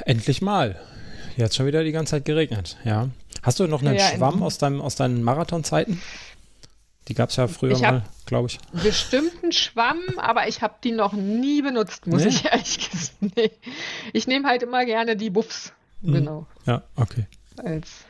[0.06, 0.80] Endlich mal.
[1.38, 3.10] Jetzt schon wieder die ganze Zeit geregnet, ja.
[3.44, 6.02] Hast du noch einen ja, Schwamm aus, deinem, aus deinen Marathonzeiten?
[7.08, 8.60] Die gab es ja früher mal, glaube ich.
[8.84, 12.30] Bestimmten Schwamm, aber ich habe die noch nie benutzt, muss nee.
[12.30, 13.36] ich ehrlich gesagt.
[13.36, 13.52] Nee.
[14.14, 15.74] Ich nehme halt immer gerne die Buffs.
[16.02, 16.14] Mhm.
[16.14, 16.48] Genau.
[16.66, 17.28] Ja, okay.
[17.58, 18.06] Als,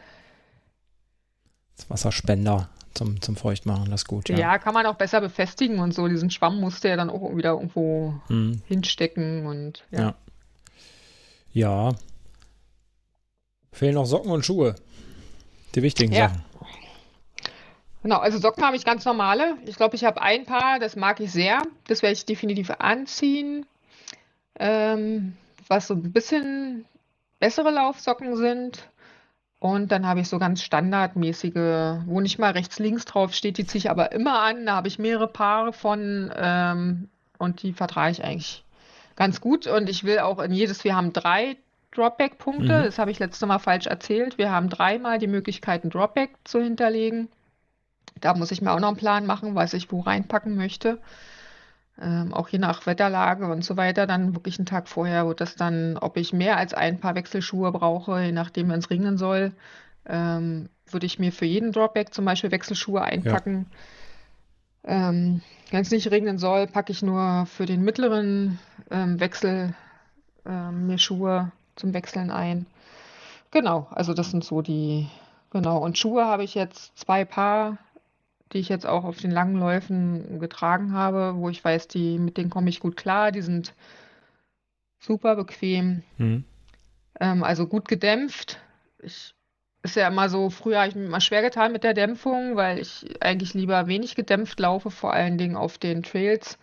[1.78, 4.30] Als Wasserspender zum, zum Feuchtmachen, das ist gut.
[4.30, 4.38] Ja.
[4.38, 6.08] ja, kann man auch besser befestigen und so.
[6.08, 8.62] Diesen Schwamm musste ja dann auch wieder irgendwo mhm.
[8.65, 9.99] hinstecken und ja.
[9.99, 10.15] ja.
[11.56, 11.94] Ja.
[13.72, 14.76] Fehlen noch Socken und Schuhe.
[15.74, 16.28] Die wichtigen ja.
[16.28, 16.44] Sachen.
[18.04, 19.56] Genau, also Socken habe ich ganz normale.
[19.65, 21.62] Ich glaube, ich habe ein Paar, das mag ich sehr.
[21.88, 23.65] Das werde ich definitiv anziehen.
[24.60, 25.38] Ähm,
[25.70, 26.84] was so ein bisschen
[27.39, 28.89] bessere Laufsocken sind.
[29.60, 33.65] Und dann habe ich so ganz standardmäßige, wo nicht mal rechts, links drauf steht, die
[33.65, 34.65] ziehe ich aber immer an.
[34.65, 38.64] Da habe ich mehrere Paare von ähm, und die vertrage ich eigentlich
[39.15, 39.67] ganz gut.
[39.67, 41.58] Und ich will auch in jedes, wir haben drei
[41.91, 42.80] Dropback-Punkte.
[42.80, 42.84] Mhm.
[42.84, 44.38] Das habe ich letztes Mal falsch erzählt.
[44.38, 47.30] Wir haben dreimal die Möglichkeit, ein Dropback zu hinterlegen.
[48.21, 50.99] Da muss ich mir auch noch einen Plan machen, was ich wo reinpacken möchte.
[52.01, 54.06] Ähm, auch je nach Wetterlage und so weiter.
[54.08, 57.71] Dann wirklich einen Tag vorher wird das dann, ob ich mehr als ein paar Wechselschuhe
[57.71, 59.54] brauche, je nachdem, wenn es regnen soll,
[60.06, 63.67] ähm, würde ich mir für jeden Dropback zum Beispiel Wechselschuhe einpacken.
[63.69, 63.78] Ja.
[64.86, 68.60] Ähm, Wenn es nicht regnen soll, packe ich nur für den mittleren
[68.91, 69.74] ähm, Wechsel
[70.45, 72.67] ähm, mir Schuhe zum Wechseln ein.
[73.52, 75.08] Genau, also das sind so die,
[75.50, 75.78] genau.
[75.78, 77.78] Und Schuhe habe ich jetzt zwei Paar,
[78.54, 82.38] die ich jetzt auch auf den langen Läufen getragen habe, wo ich weiß, die, mit
[82.38, 83.32] denen komme ich gut klar.
[83.32, 83.74] Die sind
[85.00, 86.04] super bequem.
[86.17, 86.43] Mhm.
[87.19, 88.60] Ähm, also gut gedämpft.
[89.00, 89.34] Ich
[89.86, 92.80] ist ja immer so, früher habe ich mir immer schwer getan mit der Dämpfung, weil
[92.80, 96.58] ich eigentlich lieber wenig gedämpft laufe, vor allen Dingen auf den Trails.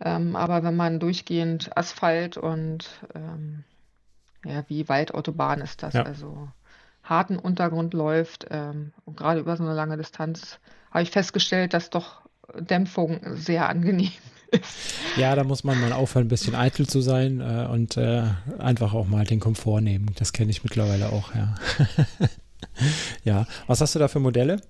[0.00, 3.64] Ähm, aber wenn man durchgehend Asphalt und ähm,
[4.44, 6.02] ja, wie Waldautobahn ist das, ja.
[6.02, 6.48] also
[7.02, 10.58] harten Untergrund läuft ähm, und gerade über so eine lange Distanz,
[10.90, 12.22] habe ich festgestellt, dass doch
[12.58, 14.12] Dämpfung sehr angenehm
[14.50, 14.94] ist.
[15.16, 18.24] Ja, da muss man mal aufhören, ein bisschen eitel zu sein äh, und äh,
[18.58, 20.10] einfach auch mal den Komfort nehmen.
[20.18, 21.54] Das kenne ich mittlerweile auch, ja.
[23.24, 24.60] ja, was hast du da für Modelle,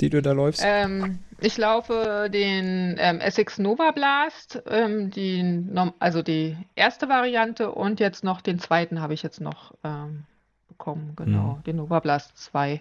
[0.00, 0.62] die du da läufst?
[0.64, 5.66] Ähm, ich laufe den ähm, Essex Nova Blast, ähm, die,
[5.98, 10.24] also die erste Variante und jetzt noch den zweiten habe ich jetzt noch ähm,
[10.68, 11.62] bekommen, genau, mhm.
[11.64, 12.80] den Nova Blast 2.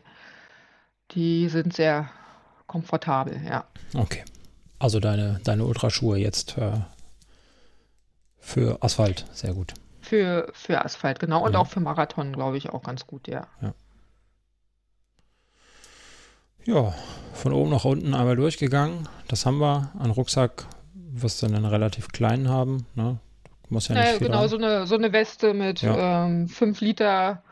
[1.11, 2.09] Die sind sehr
[2.67, 3.65] komfortabel, ja.
[3.95, 4.23] Okay.
[4.79, 6.79] Also deine, deine Ultraschuhe jetzt äh,
[8.39, 9.73] für Asphalt, sehr gut.
[10.01, 11.45] Für, für Asphalt, genau.
[11.45, 11.59] Und ja.
[11.59, 13.47] auch für Marathon, glaube ich, auch ganz gut, ja.
[13.61, 13.73] ja.
[16.65, 16.93] Ja,
[17.33, 19.07] von oben nach unten einmal durchgegangen.
[19.27, 19.91] Das haben wir.
[19.99, 22.85] Ein Rucksack wirst du einen relativ kleinen haben.
[22.95, 23.19] Ne?
[23.69, 26.27] Muss ja nicht naja, genau, so eine, so eine Weste mit 5 ja.
[26.27, 27.43] ähm, Liter.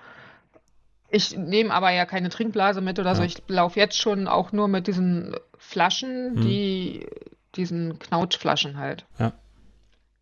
[1.09, 3.15] Ich nehme aber ja keine Trinkblase mit oder ja.
[3.15, 3.23] so.
[3.23, 6.41] Ich laufe jetzt schon auch nur mit diesen Flaschen, hm.
[6.41, 7.07] die
[7.55, 9.05] diesen Knautschflaschen halt.
[9.17, 9.33] Ja.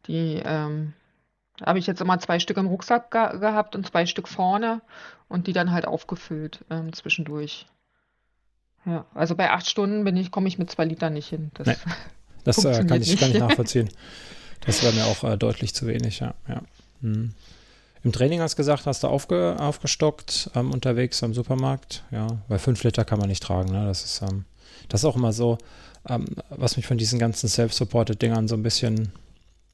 [0.08, 0.94] Die ähm,
[1.66, 4.82] habe ich jetzt immer zwei Stück im Rucksack ge gehabt und zwei Stück vorne
[5.28, 7.66] und die dann halt aufgefüllt ähm, zwischendurch.
[8.88, 11.52] Ja, also bei acht Stunden bin ich, komme ich mit zwei Litern nicht hin.
[11.54, 11.76] Das, nee,
[12.46, 13.90] das äh, kann, ich, kann ich nachvollziehen.
[14.66, 16.34] Das wäre mir auch äh, deutlich zu wenig, ja.
[16.48, 16.62] ja.
[17.02, 17.34] Hm.
[18.04, 22.60] Im Training hast du gesagt, hast du aufge, aufgestockt ähm, unterwegs am Supermarkt, ja, weil
[22.60, 23.86] fünf Liter kann man nicht tragen, ne?
[23.86, 24.46] Das ist, ähm,
[24.88, 25.58] das ist auch immer so,
[26.08, 29.12] ähm, was mich von diesen ganzen Self-Supported-Dingern so ein bisschen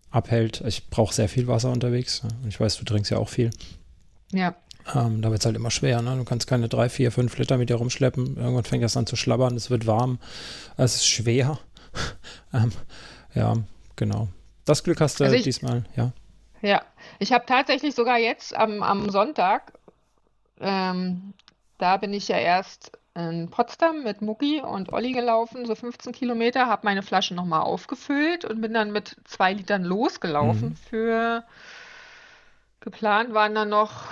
[0.10, 0.62] abhält.
[0.66, 2.24] Ich brauche sehr viel Wasser unterwegs.
[2.24, 2.30] Ne?
[2.44, 3.52] Und ich weiß, du trinkst ja auch viel.
[4.32, 4.56] Ja.
[4.94, 6.02] Ähm, da wird es halt immer schwer.
[6.02, 6.18] Ne?
[6.18, 8.38] Du kannst keine drei, vier, fünf Liter mit dir rumschleppen.
[8.38, 10.20] Irgendwann fängt das an zu schlabbern, es wird warm,
[10.78, 11.60] es ist schwer.
[12.54, 12.72] ähm,
[13.34, 13.56] ja,
[13.96, 14.28] genau.
[14.66, 16.12] Das Glück hast du also ich, diesmal, ja.
[16.62, 16.82] Ja,
[17.20, 19.74] ich habe tatsächlich sogar jetzt am, am Sonntag,
[20.60, 21.34] ähm,
[21.78, 26.68] da bin ich ja erst in Potsdam mit Mucki und Olli gelaufen, so 15 Kilometer,
[26.68, 30.70] habe meine Flasche nochmal aufgefüllt und bin dann mit zwei Litern losgelaufen.
[30.70, 30.76] Mhm.
[30.76, 31.44] Für
[32.80, 34.06] geplant waren dann noch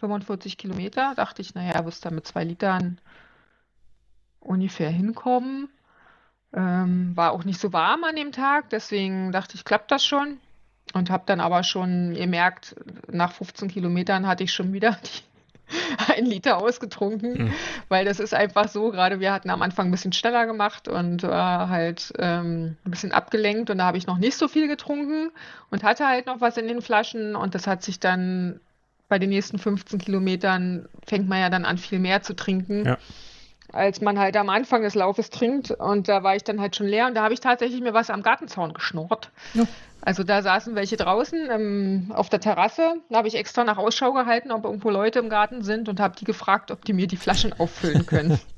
[0.00, 1.14] 45 Kilometer.
[1.14, 2.98] Dachte ich, naja, wirst da mit zwei Litern
[4.40, 5.68] ungefähr hinkommen.
[6.52, 10.38] Ähm, war auch nicht so warm an dem Tag, deswegen dachte ich, klappt das schon.
[10.92, 12.74] Und habe dann aber schon gemerkt,
[13.08, 15.22] nach 15 Kilometern hatte ich schon wieder die
[16.16, 17.52] ein Liter ausgetrunken, mhm.
[17.88, 21.22] weil das ist einfach so, gerade wir hatten am Anfang ein bisschen schneller gemacht und
[21.22, 25.30] war halt ähm, ein bisschen abgelenkt und da habe ich noch nicht so viel getrunken
[25.70, 28.60] und hatte halt noch was in den Flaschen und das hat sich dann
[29.10, 32.86] bei den nächsten 15 Kilometern fängt man ja dann an, viel mehr zu trinken.
[32.86, 32.98] Ja.
[33.72, 35.70] Als man halt am Anfang des Laufes trinkt.
[35.70, 37.06] Und da war ich dann halt schon leer.
[37.06, 39.30] Und da habe ich tatsächlich mir was am Gartenzaun geschnurrt.
[39.54, 39.64] Ja.
[40.00, 42.94] Also da saßen welche draußen ähm, auf der Terrasse.
[43.10, 46.16] Da habe ich extra nach Ausschau gehalten, ob irgendwo Leute im Garten sind und habe
[46.18, 48.40] die gefragt, ob die mir die Flaschen auffüllen können.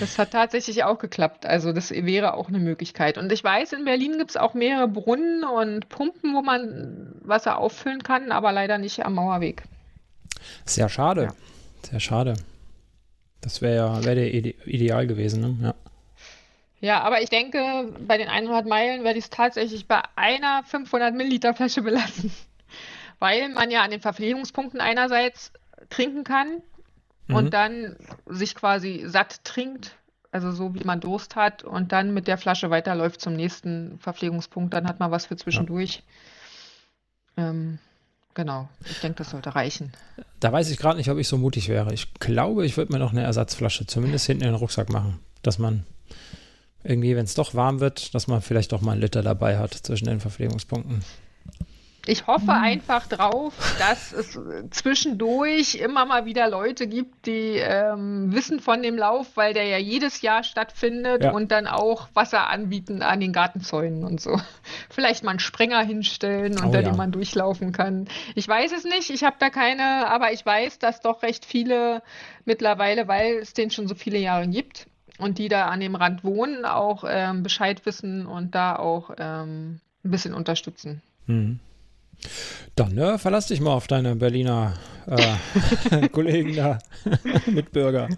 [0.00, 1.46] das hat tatsächlich auch geklappt.
[1.46, 3.18] Also das wäre auch eine Möglichkeit.
[3.18, 7.58] Und ich weiß, in Berlin gibt es auch mehrere Brunnen und Pumpen, wo man Wasser
[7.58, 9.62] auffüllen kann, aber leider nicht am Mauerweg.
[10.64, 11.22] Sehr schade.
[11.22, 11.34] Ja.
[11.90, 12.34] Sehr schade.
[13.40, 15.56] Das wäre ja wär der ideal gewesen, ne?
[15.62, 15.74] Ja.
[16.82, 21.14] Ja, aber ich denke, bei den 100 Meilen werde ich es tatsächlich bei einer 500
[21.14, 22.32] Milliliter Flasche belassen.
[23.20, 25.52] Weil man ja an den Verpflegungspunkten einerseits
[25.90, 26.60] trinken kann
[27.28, 27.34] mhm.
[27.34, 29.96] und dann sich quasi satt trinkt,
[30.30, 34.72] also so wie man Durst hat und dann mit der Flasche weiterläuft zum nächsten Verpflegungspunkt.
[34.72, 36.02] Dann hat man was für zwischendurch.
[37.36, 37.50] Ja.
[37.50, 37.78] Ähm,
[38.34, 39.92] genau, ich denke, das sollte reichen.
[40.40, 41.92] Da weiß ich gerade nicht, ob ich so mutig wäre.
[41.92, 45.58] Ich glaube, ich würde mir noch eine Ersatzflasche zumindest hinten in den Rucksack machen, dass
[45.58, 45.84] man
[46.84, 49.74] irgendwie, wenn es doch warm wird, dass man vielleicht doch mal einen Liter dabei hat
[49.74, 51.02] zwischen den Verpflegungspunkten.
[52.04, 54.36] Ich hoffe einfach drauf, dass es
[54.70, 59.78] zwischendurch immer mal wieder Leute gibt, die ähm, wissen von dem Lauf, weil der ja
[59.78, 61.30] jedes Jahr stattfindet ja.
[61.30, 64.40] und dann auch Wasser anbieten an den Gartenzäunen und so.
[64.90, 66.82] Vielleicht mal einen Sprenger hinstellen, unter oh, ja.
[66.82, 68.08] dem man durchlaufen kann.
[68.34, 72.02] Ich weiß es nicht, ich habe da keine, aber ich weiß, dass doch recht viele
[72.44, 74.88] mittlerweile, weil es den schon so viele Jahre gibt,
[75.18, 79.78] und die da an dem Rand wohnen, auch ähm, Bescheid wissen und da auch ähm,
[80.04, 81.00] ein bisschen unterstützen.
[81.26, 81.60] Mhm.
[82.76, 84.74] Dann äh, verlass dich mal auf deine Berliner
[85.06, 86.78] äh, Kollegen da,
[87.46, 88.08] Mitbürger.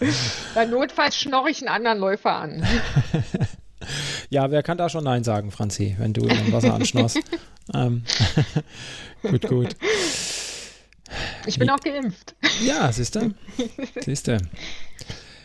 [0.54, 2.64] Bei notfalls schnorre ich einen anderen Läufer an.
[4.30, 7.20] ja, wer kann da schon Nein sagen, Franzi, wenn du im Wasser anschnorst?
[7.74, 8.04] ähm,
[9.22, 9.76] gut, gut.
[11.46, 12.34] Ich bin Wie, auch geimpft.
[12.64, 13.34] Ja, siehst du?
[14.00, 14.38] Siehst du.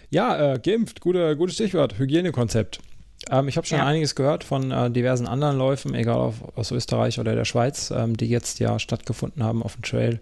[0.09, 2.79] Ja, äh, geimpft, gute, gutes Stichwort, Hygienekonzept.
[3.29, 3.85] Ähm, ich habe schon ja.
[3.85, 8.15] einiges gehört von äh, diversen anderen Läufen, egal auf, aus Österreich oder der Schweiz, ähm,
[8.15, 10.19] die jetzt ja stattgefunden haben auf dem Trail.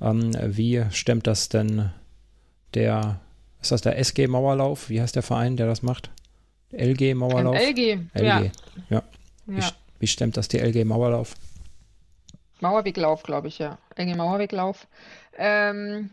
[0.00, 1.90] Ähm, wie stemmt das denn
[2.74, 3.20] der,
[3.60, 4.88] ist das der SG Mauerlauf?
[4.88, 6.10] Wie heißt der Verein, der das macht?
[6.72, 7.56] LG Mauerlauf?
[7.56, 8.50] LG, LG, ja.
[8.90, 9.02] ja.
[9.46, 9.62] Wie,
[10.00, 11.34] wie stemmt das die LG Mauerlauf?
[12.60, 13.78] Mauerweglauf, glaube ich, ja.
[13.96, 14.86] LG Mauerweglauf.
[15.36, 16.10] Ähm,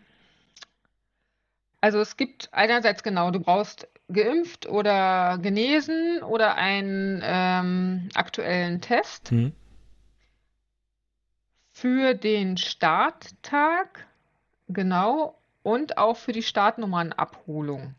[1.82, 9.32] also es gibt einerseits genau, du brauchst geimpft oder genesen oder einen ähm, aktuellen Test
[9.32, 9.54] mhm.
[11.72, 14.08] für den Starttag,
[14.68, 17.96] genau, und auch für die Startnummernabholung.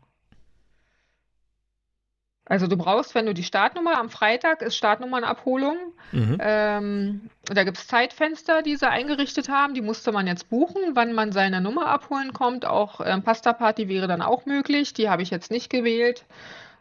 [2.49, 5.77] Also du brauchst, wenn du die Startnummer am Freitag ist Startnummernabholung.
[6.13, 6.37] Mhm.
[6.39, 9.73] Ähm, da gibt es Zeitfenster, die sie eingerichtet haben.
[9.73, 12.65] Die musste man jetzt buchen, wann man seine Nummer abholen kommt.
[12.65, 14.93] Auch ähm, Pasta Party wäre dann auch möglich.
[14.93, 16.25] Die habe ich jetzt nicht gewählt,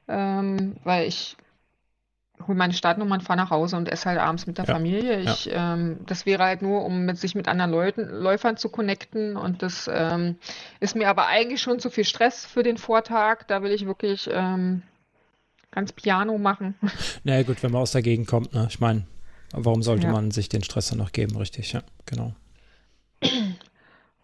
[0.07, 1.37] ähm, weil ich
[2.46, 4.74] hole meine Startnummer und fahre nach Hause und esse halt abends mit der ja.
[4.74, 5.20] Familie.
[5.20, 5.74] Ich, ja.
[5.74, 9.62] ähm, das wäre halt nur, um mit sich mit anderen Leuten, Läufern zu connecten und
[9.62, 10.37] das ähm,
[10.79, 13.44] ist mir aber eigentlich schon zu viel Stress für den Vortag.
[13.48, 14.83] Da will ich wirklich ähm,
[15.77, 16.75] ganz Piano machen.
[17.23, 18.67] Naja, gut, wenn man aus der Gegend kommt, ne?
[18.71, 19.07] Ich meine,
[19.53, 20.12] warum sollte ja.
[20.12, 21.73] man sich den Stress dann noch geben, richtig?
[21.73, 22.35] Ja, genau.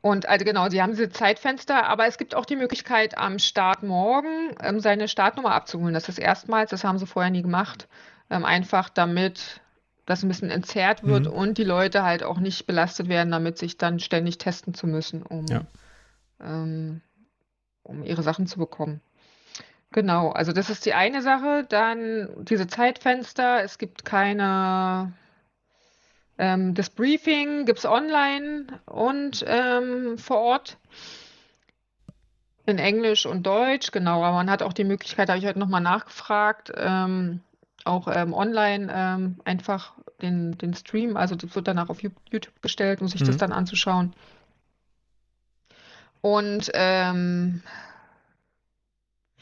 [0.01, 3.83] Und also genau, sie haben diese Zeitfenster, aber es gibt auch die Möglichkeit, am Start
[3.83, 5.93] morgen ähm, seine Startnummer abzuholen.
[5.93, 7.87] Das ist erstmals, das haben sie vorher nie gemacht.
[8.31, 9.61] Ähm, einfach damit
[10.07, 11.33] das ein bisschen entzerrt wird mhm.
[11.33, 15.23] und die Leute halt auch nicht belastet werden, damit sich dann ständig testen zu müssen,
[15.23, 15.63] um, ja.
[16.41, 17.03] ähm,
[17.83, 19.03] um ihre Sachen zu bekommen.
[19.93, 21.65] Genau, also das ist die eine Sache.
[21.69, 23.63] Dann diese Zeitfenster.
[23.63, 25.13] Es gibt keine.
[26.39, 30.79] Ähm, das Briefing gibt es online und ähm, vor Ort.
[32.65, 34.23] In Englisch und Deutsch, genau.
[34.23, 37.41] Aber man hat auch die Möglichkeit, habe ich heute nochmal nachgefragt, ähm,
[37.85, 43.01] auch ähm, online ähm, einfach den, den Stream, also das wird danach auf YouTube gestellt,
[43.01, 43.27] um sich mhm.
[43.27, 44.15] das dann anzuschauen.
[46.21, 47.65] Und ähm,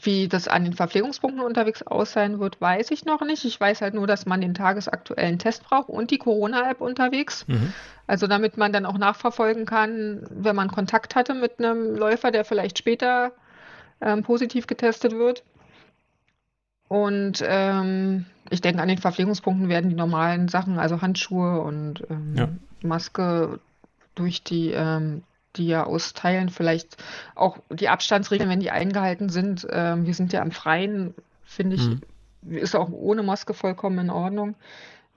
[0.03, 3.45] wie das an den Verpflegungspunkten unterwegs aussehen wird, weiß ich noch nicht.
[3.45, 7.47] Ich weiß halt nur, dass man den tagesaktuellen Test braucht und die Corona-App unterwegs.
[7.47, 7.73] Mhm.
[8.07, 12.45] Also damit man dann auch nachverfolgen kann, wenn man Kontakt hatte mit einem Läufer, der
[12.45, 13.31] vielleicht später
[14.01, 15.43] ähm, positiv getestet wird.
[16.87, 22.35] Und ähm, ich denke, an den Verpflegungspunkten werden die normalen Sachen, also Handschuhe und ähm,
[22.35, 22.49] ja.
[22.83, 23.59] Maske
[24.15, 25.23] durch die ähm,
[25.55, 26.97] die ja austeilen, vielleicht
[27.35, 29.67] auch die Abstandsregeln, wenn die eingehalten sind.
[29.69, 32.01] Ähm, wir sind ja am Freien, finde ich, mhm.
[32.57, 34.55] ist auch ohne Maske vollkommen in Ordnung.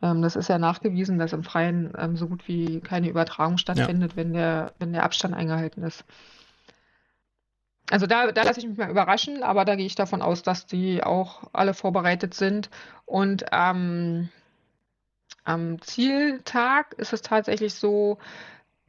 [0.03, 4.13] Ähm, das ist ja nachgewiesen, dass im Freien ähm, so gut wie keine Übertragung stattfindet,
[4.13, 4.17] ja.
[4.17, 6.05] wenn, der, wenn der Abstand eingehalten ist.
[7.91, 10.67] Also da, da lasse ich mich mal überraschen, aber da gehe ich davon aus, dass
[10.67, 12.71] die auch alle vorbereitet sind.
[13.05, 14.31] Und am
[15.83, 18.19] Zieltag ist es tatsächlich so,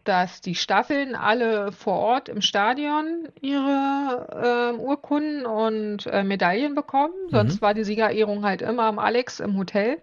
[0.05, 7.13] dass die Staffeln alle vor Ort im Stadion ihre äh, Urkunden und äh, Medaillen bekommen.
[7.27, 7.31] Mhm.
[7.31, 9.97] Sonst war die Siegerehrung halt immer am Alex im Hotel.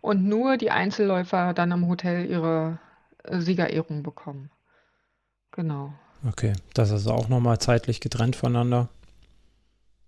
[0.00, 2.78] Und nur die Einzelläufer dann im Hotel ihre
[3.22, 4.50] äh, Siegerehrung bekommen.
[5.52, 5.94] Genau.
[6.28, 8.88] Okay, das ist auch nochmal zeitlich getrennt voneinander.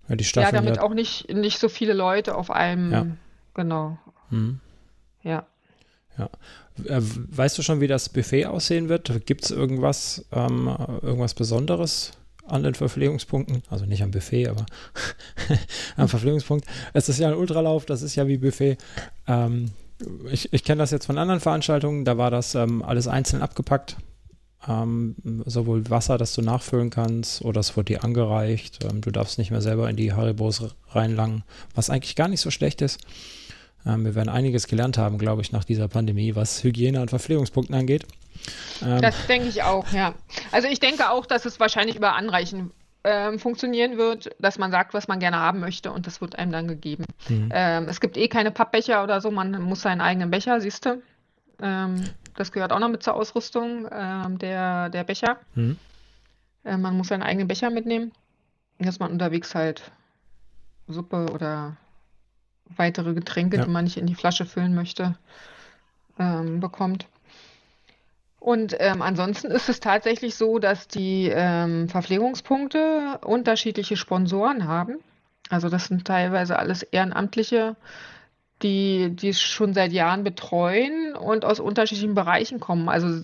[0.08, 2.92] Ja, die Staffeln ja damit auch nicht, nicht so viele Leute auf einem.
[2.92, 3.06] Ja.
[3.54, 3.98] Genau.
[4.30, 4.60] Mhm.
[5.22, 5.46] Ja.
[6.18, 6.30] Ja.
[6.84, 9.26] Äh, weißt du schon, wie das Buffet aussehen wird?
[9.26, 10.68] Gibt es irgendwas, ähm,
[11.02, 12.12] irgendwas Besonderes
[12.46, 13.62] an den Verpflegungspunkten?
[13.70, 14.66] Also nicht am Buffet, aber
[15.96, 16.66] am Verpflegungspunkt.
[16.92, 18.78] Es ist ja ein Ultralauf, das ist ja wie Buffet.
[19.26, 19.70] Ähm,
[20.30, 23.96] ich, ich kenne das jetzt von anderen Veranstaltungen, da war das ähm, alles einzeln abgepackt.
[24.68, 28.84] Ähm, sowohl Wasser, das du nachfüllen kannst, oder es wurde dir angereicht.
[28.84, 32.50] Ähm, du darfst nicht mehr selber in die Haribos reinlangen, was eigentlich gar nicht so
[32.50, 32.98] schlecht ist.
[33.86, 37.74] Ähm, wir werden einiges gelernt haben, glaube ich, nach dieser Pandemie, was Hygiene und Verpflegungspunkten
[37.74, 38.04] angeht.
[38.84, 40.14] Ähm, das denke ich auch, ja.
[40.52, 42.72] Also ich denke auch, dass es wahrscheinlich über Anreichen
[43.04, 46.52] ähm, funktionieren wird, dass man sagt, was man gerne haben möchte und das wird einem
[46.52, 47.04] dann gegeben.
[47.28, 47.50] Mhm.
[47.52, 51.00] Ähm, es gibt eh keine Pappbecher oder so, man muss seinen eigenen Becher, siehst du.
[51.62, 52.02] Ähm,
[52.34, 55.38] das gehört auch noch mit zur Ausrüstung ähm, der, der Becher.
[55.54, 55.78] Mhm.
[56.64, 58.12] Äh, man muss seinen eigenen Becher mitnehmen,
[58.78, 59.90] dass man unterwegs halt
[60.88, 61.76] Suppe oder
[62.74, 63.64] weitere Getränke, ja.
[63.64, 65.16] die man nicht in die Flasche füllen möchte,
[66.18, 67.06] ähm, bekommt.
[68.38, 74.98] Und ähm, ansonsten ist es tatsächlich so, dass die ähm, Verpflegungspunkte unterschiedliche Sponsoren haben.
[75.48, 77.76] Also das sind teilweise alles Ehrenamtliche,
[78.62, 82.88] die, die es schon seit Jahren betreuen und aus unterschiedlichen Bereichen kommen.
[82.88, 83.22] Also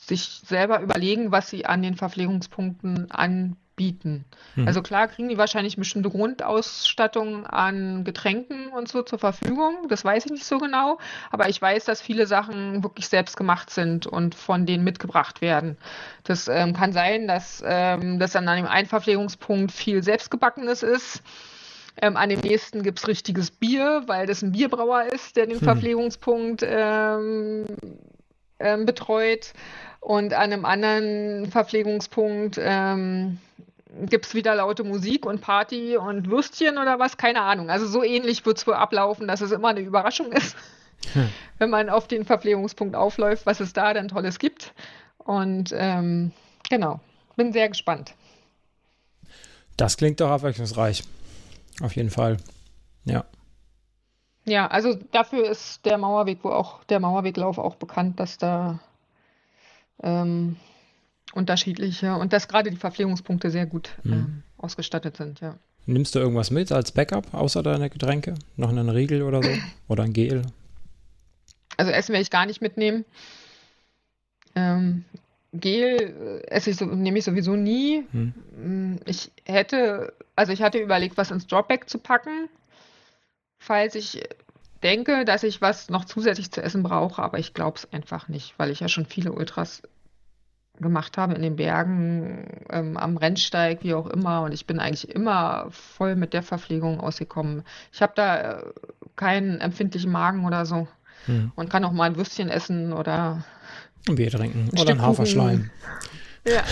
[0.00, 4.26] sich selber überlegen, was sie an den Verpflegungspunkten anbieten bieten.
[4.56, 4.66] Mhm.
[4.66, 9.88] Also klar kriegen die wahrscheinlich bestimmte Grundausstattung an Getränken und so zur Verfügung.
[9.88, 10.98] Das weiß ich nicht so genau.
[11.30, 15.78] Aber ich weiß, dass viele Sachen wirklich selbst gemacht sind und von denen mitgebracht werden.
[16.24, 21.22] Das ähm, kann sein, dass ähm, das an einem Einverpflegungspunkt viel selbstgebackenes ist.
[22.00, 25.58] Ähm, an dem nächsten gibt es richtiges Bier, weil das ein Bierbrauer ist, der den
[25.58, 25.64] hm.
[25.64, 27.64] Verpflegungspunkt ähm,
[28.60, 29.52] ähm, betreut.
[30.00, 33.38] Und an einem anderen Verpflegungspunkt ähm,
[34.02, 37.70] gibt es wieder laute Musik und Party und Würstchen oder was, keine Ahnung.
[37.70, 40.56] Also so ähnlich wird es wohl ablaufen, dass es immer eine Überraschung ist,
[41.12, 41.28] hm.
[41.58, 44.72] wenn man auf den Verpflegungspunkt aufläuft, was es da dann Tolles gibt.
[45.18, 46.32] Und ähm,
[46.68, 47.00] genau,
[47.36, 48.14] bin sehr gespannt.
[49.76, 51.04] Das klingt doch abwechslungsreich.
[51.82, 52.38] Auf jeden Fall.
[53.04, 53.24] Ja.
[54.44, 58.80] Ja, also dafür ist der Mauerweg, wo auch der Mauerweglauf auch bekannt, dass da
[60.02, 60.56] ähm,
[61.32, 64.12] unterschiedliche und dass gerade die Verpflegungspunkte sehr gut mhm.
[64.12, 65.56] ähm, ausgestattet sind, ja.
[65.86, 68.34] Nimmst du irgendwas mit als Backup außer deine Getränke?
[68.56, 69.48] Noch einen Riegel oder so?
[69.88, 70.42] Oder ein Gel?
[71.78, 73.06] Also Essen werde ich gar nicht mitnehmen.
[74.54, 75.06] Ähm,
[75.54, 78.04] Gel äh, esse ich so, nehme ich sowieso nie.
[78.12, 78.98] Hm.
[79.06, 82.50] Ich hätte, also ich hatte überlegt, was ins Dropback zu packen,
[83.58, 84.22] falls ich
[84.82, 88.54] denke, dass ich was noch zusätzlich zu essen brauche, aber ich glaube es einfach nicht,
[88.58, 89.82] weil ich ja schon viele Ultras
[90.80, 94.42] gemacht habe in den Bergen, ähm, am Rennsteig, wie auch immer.
[94.42, 97.64] Und ich bin eigentlich immer voll mit der Verpflegung ausgekommen.
[97.92, 98.62] Ich habe da äh,
[99.16, 100.86] keinen empfindlichen Magen oder so.
[101.26, 101.52] Hm.
[101.56, 103.44] Und kann auch mal ein Würstchen essen oder
[104.08, 105.70] ein Bier trinken ein oder ein Haferschleim.
[106.46, 106.62] Ja,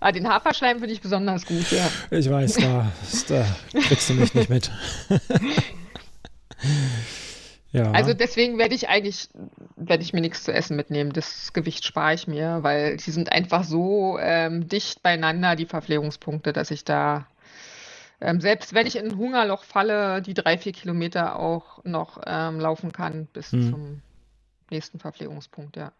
[0.00, 1.88] ah, den Haferschleim finde ich besonders gut, ja.
[2.10, 2.90] Ich weiß, da,
[3.28, 3.46] da
[3.80, 4.70] kriegst du mich nicht mit.
[7.74, 7.90] Ja.
[7.90, 9.28] Also deswegen werde ich eigentlich,
[9.74, 11.12] werde ich mir nichts zu essen mitnehmen.
[11.12, 16.52] Das Gewicht spare ich mir, weil die sind einfach so ähm, dicht beieinander, die Verpflegungspunkte,
[16.52, 17.26] dass ich da,
[18.20, 22.60] ähm, selbst wenn ich in ein Hungerloch falle, die drei, vier Kilometer auch noch ähm,
[22.60, 23.70] laufen kann bis hm.
[23.70, 24.02] zum
[24.70, 25.90] nächsten Verpflegungspunkt, ja.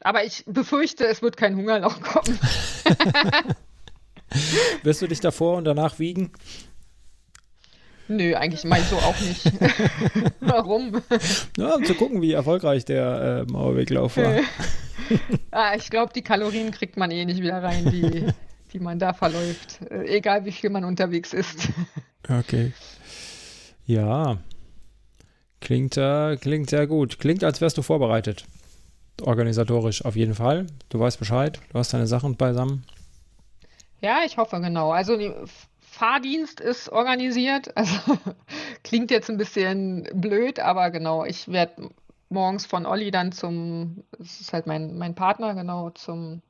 [0.00, 2.38] Aber ich befürchte, es wird kein Hungerloch kommen.
[4.82, 6.32] Wirst du dich davor und danach wiegen?
[8.08, 9.44] Nö, eigentlich mal so auch nicht.
[10.40, 11.00] Warum?
[11.56, 14.40] Ja, um zu gucken, wie erfolgreich der äh, Mauerweglauf war.
[15.50, 18.26] ah, ich glaube, die Kalorien kriegt man eh nicht wieder rein, die,
[18.72, 19.80] die man da verläuft.
[19.90, 21.68] Äh, egal, wie viel man unterwegs ist.
[22.28, 22.72] Okay.
[23.86, 24.38] Ja.
[25.60, 27.18] Klingt, äh, klingt sehr gut.
[27.18, 28.44] Klingt, als wärst du vorbereitet.
[29.22, 30.66] Organisatorisch auf jeden Fall.
[30.90, 31.58] Du weißt Bescheid.
[31.72, 32.84] Du hast deine Sachen beisammen.
[34.02, 34.90] Ja, ich hoffe, genau.
[34.90, 35.18] Also
[35.94, 37.72] Fahrdienst ist organisiert.
[37.76, 38.18] Also
[38.82, 41.90] klingt jetzt ein bisschen blöd, aber genau, ich werde
[42.28, 46.42] morgens von Olli dann zum, das ist halt mein, mein Partner, genau, zum,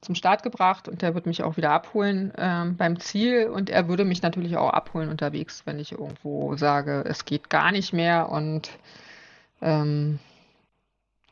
[0.00, 3.88] zum Start gebracht und der wird mich auch wieder abholen ähm, beim Ziel und er
[3.88, 8.30] würde mich natürlich auch abholen unterwegs, wenn ich irgendwo sage, es geht gar nicht mehr
[8.30, 8.70] und
[9.60, 10.18] ähm,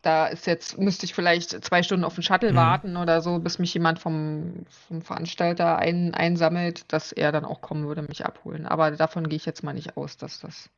[0.02, 2.56] da ist jetzt, müsste ich vielleicht zwei Stunden auf den Shuttle mhm.
[2.56, 7.60] warten oder so, bis mich jemand vom, vom Veranstalter ein, einsammelt, dass er dann auch
[7.60, 8.66] kommen würde, mich abholen.
[8.66, 10.70] Aber davon gehe ich jetzt mal nicht aus, dass das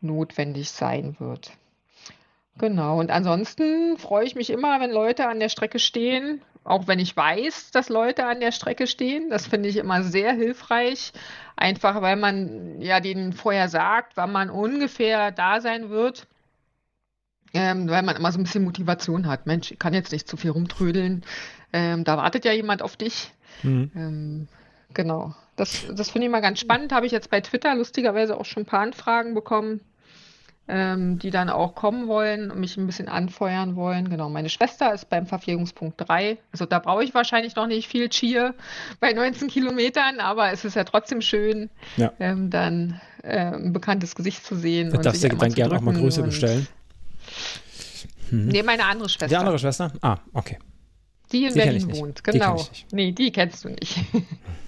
[0.00, 1.52] notwendig sein wird.
[2.58, 6.98] Genau, und ansonsten freue ich mich immer, wenn Leute an der Strecke stehen, auch wenn
[6.98, 9.30] ich weiß, dass Leute an der Strecke stehen.
[9.30, 11.12] Das finde ich immer sehr hilfreich,
[11.56, 16.26] einfach weil man ja denen vorher sagt, wann man ungefähr da sein wird
[17.54, 19.46] ähm, weil man immer so ein bisschen Motivation hat.
[19.46, 21.24] Mensch, ich kann jetzt nicht zu viel rumtrödeln.
[21.72, 23.32] Ähm, da wartet ja jemand auf dich.
[23.62, 23.90] Mhm.
[23.94, 24.48] Ähm,
[24.94, 25.34] genau.
[25.56, 26.92] Das, das finde ich mal ganz spannend.
[26.92, 29.80] Habe ich jetzt bei Twitter lustigerweise auch schon ein paar Anfragen bekommen,
[30.68, 34.08] ähm, die dann auch kommen wollen und mich ein bisschen anfeuern wollen.
[34.08, 34.28] Genau.
[34.28, 36.38] Meine Schwester ist beim Verpflegungspunkt 3.
[36.52, 38.54] Also da brauche ich wahrscheinlich noch nicht viel Cheer
[39.00, 42.12] bei 19 Kilometern, aber es ist ja trotzdem schön, ja.
[42.20, 44.90] Ähm, dann äh, ein bekanntes Gesicht zu sehen.
[44.90, 46.68] Da darfst du dann gerne auch mal Grüße bestellen.
[48.30, 48.48] Hm.
[48.48, 49.28] Nee, meine andere Schwester.
[49.28, 49.92] Die andere Schwester?
[50.02, 50.58] Ah, okay.
[51.32, 52.56] Die in die Berlin wohnt, genau.
[52.56, 53.98] Die nee, die kennst du nicht.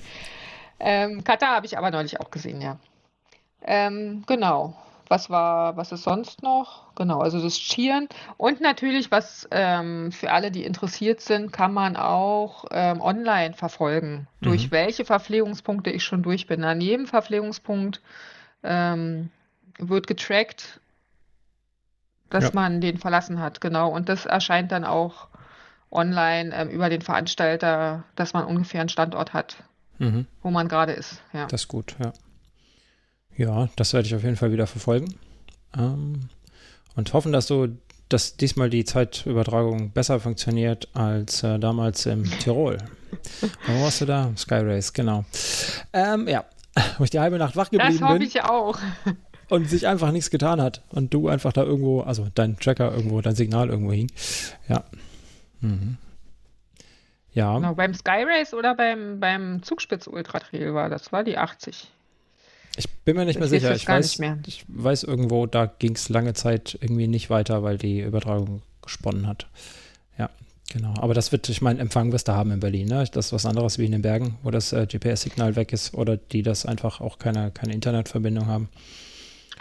[0.80, 2.78] ähm, Kata habe ich aber neulich auch gesehen, ja.
[3.62, 4.76] Ähm, genau.
[5.08, 6.94] Was war, was ist sonst noch?
[6.94, 8.08] Genau, also das Skieren.
[8.36, 14.28] Und natürlich, was ähm, für alle, die interessiert sind, kann man auch ähm, online verfolgen,
[14.38, 14.44] mhm.
[14.44, 16.62] durch welche Verpflegungspunkte ich schon durch bin.
[16.62, 18.00] An jedem Verpflegungspunkt
[18.62, 19.30] ähm,
[19.78, 20.80] wird getrackt,
[22.30, 22.50] dass ja.
[22.54, 23.90] man den verlassen hat, genau.
[23.90, 25.28] Und das erscheint dann auch
[25.90, 29.62] online ähm, über den Veranstalter, dass man ungefähr einen Standort hat,
[29.98, 30.26] mhm.
[30.42, 31.20] wo man gerade ist.
[31.32, 31.46] Ja.
[31.46, 32.12] Das ist gut, ja.
[33.36, 35.14] Ja, das werde ich auf jeden Fall wieder verfolgen.
[35.76, 36.28] Ähm,
[36.94, 37.68] und hoffen, dass so,
[38.08, 42.78] dass diesmal die Zeitübertragung besser funktioniert als äh, damals im Tirol.
[43.66, 44.30] Wo warst du da?
[44.36, 45.24] Sky Race, genau.
[45.92, 46.44] Ähm, ja,
[46.98, 48.00] wo ich die halbe Nacht wach geblieben bin.
[48.00, 48.78] Das hoffe ich auch
[49.51, 53.20] und sich einfach nichts getan hat und du einfach da irgendwo, also dein Tracker irgendwo,
[53.20, 54.11] dein Signal irgendwo hing.
[54.68, 54.84] Ja.
[55.61, 55.98] Mhm.
[57.32, 57.57] Ja.
[57.57, 61.88] Genau, beim Sky Race oder beim, beim Zugspitz Ultra Trail war das, war die 80.
[62.76, 63.74] Ich bin mir nicht mehr sicher.
[63.74, 68.01] Ich weiß, ich weiß irgendwo, da ging es lange Zeit irgendwie nicht weiter, weil die
[68.01, 69.46] Übertragung gesponnen hat.
[70.16, 70.30] Ja,
[70.72, 70.94] genau.
[70.98, 72.88] Aber das wird, ich meine, Empfang wirst du haben in Berlin.
[72.88, 73.05] Ne?
[73.12, 76.16] Das ist was anderes wie in den Bergen, wo das äh, GPS-Signal weg ist oder
[76.16, 78.68] die das einfach auch keine, keine Internetverbindung haben.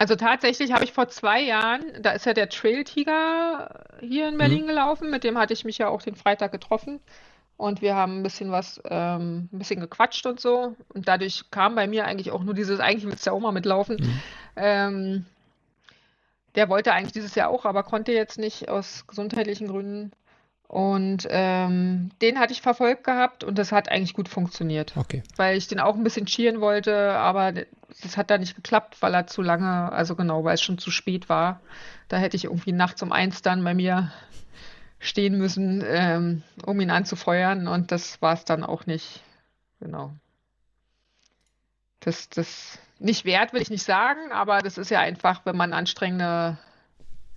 [0.00, 4.38] Also tatsächlich habe ich vor zwei Jahren, da ist ja der Trail Tiger hier in
[4.38, 4.68] Berlin mhm.
[4.68, 7.00] gelaufen, mit dem hatte ich mich ja auch den Freitag getroffen.
[7.58, 10.74] Und wir haben ein bisschen was, ähm, ein bisschen gequatscht und so.
[10.94, 13.52] Und dadurch kam bei mir eigentlich auch nur dieses, eigentlich willst du ja auch mal
[13.52, 13.96] mitlaufen.
[13.96, 14.20] Mhm.
[14.56, 15.26] Ähm,
[16.54, 20.12] der wollte eigentlich dieses Jahr auch, aber konnte jetzt nicht aus gesundheitlichen Gründen.
[20.70, 24.96] Und ähm, den hatte ich verfolgt gehabt und das hat eigentlich gut funktioniert.
[24.96, 25.24] Okay.
[25.34, 27.52] Weil ich den auch ein bisschen cheeren wollte, aber
[28.02, 30.92] das hat da nicht geklappt, weil er zu lange, also genau, weil es schon zu
[30.92, 31.60] spät war.
[32.06, 34.12] Da hätte ich irgendwie nachts um eins dann bei mir
[35.00, 39.24] stehen müssen, ähm, um ihn anzufeuern und das war es dann auch nicht.
[39.80, 40.12] Genau.
[41.98, 45.72] Das, das nicht wert, will ich nicht sagen, aber das ist ja einfach, wenn man
[45.72, 46.58] anstrengende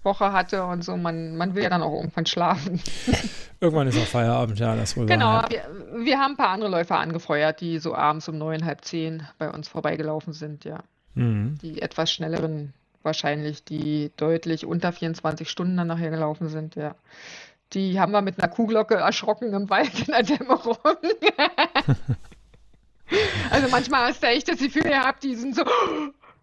[0.03, 2.81] Woche hatte und so, man, man will ja dann auch irgendwann schlafen.
[3.59, 5.63] Irgendwann ist auch Feierabend, ja, das wohl Genau, wir,
[6.03, 9.49] wir, haben ein paar andere Läufer angefeuert, die so abends um neun, halb zehn bei
[9.49, 10.79] uns vorbeigelaufen sind, ja.
[11.13, 11.57] Mhm.
[11.61, 12.73] Die etwas schnelleren
[13.03, 16.95] wahrscheinlich, die deutlich unter 24 Stunden dann nachher gelaufen sind, ja.
[17.71, 20.77] Die haben wir mit einer Kuhglocke erschrocken im Wald in der Dämmerung.
[23.49, 25.63] also manchmal hast du echt das Gefühl gehabt, die sind so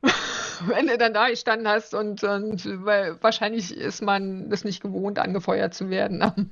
[0.66, 5.18] wenn du dann da gestanden hast und, und weil wahrscheinlich ist man es nicht gewohnt,
[5.18, 6.50] angefeuert zu werden am,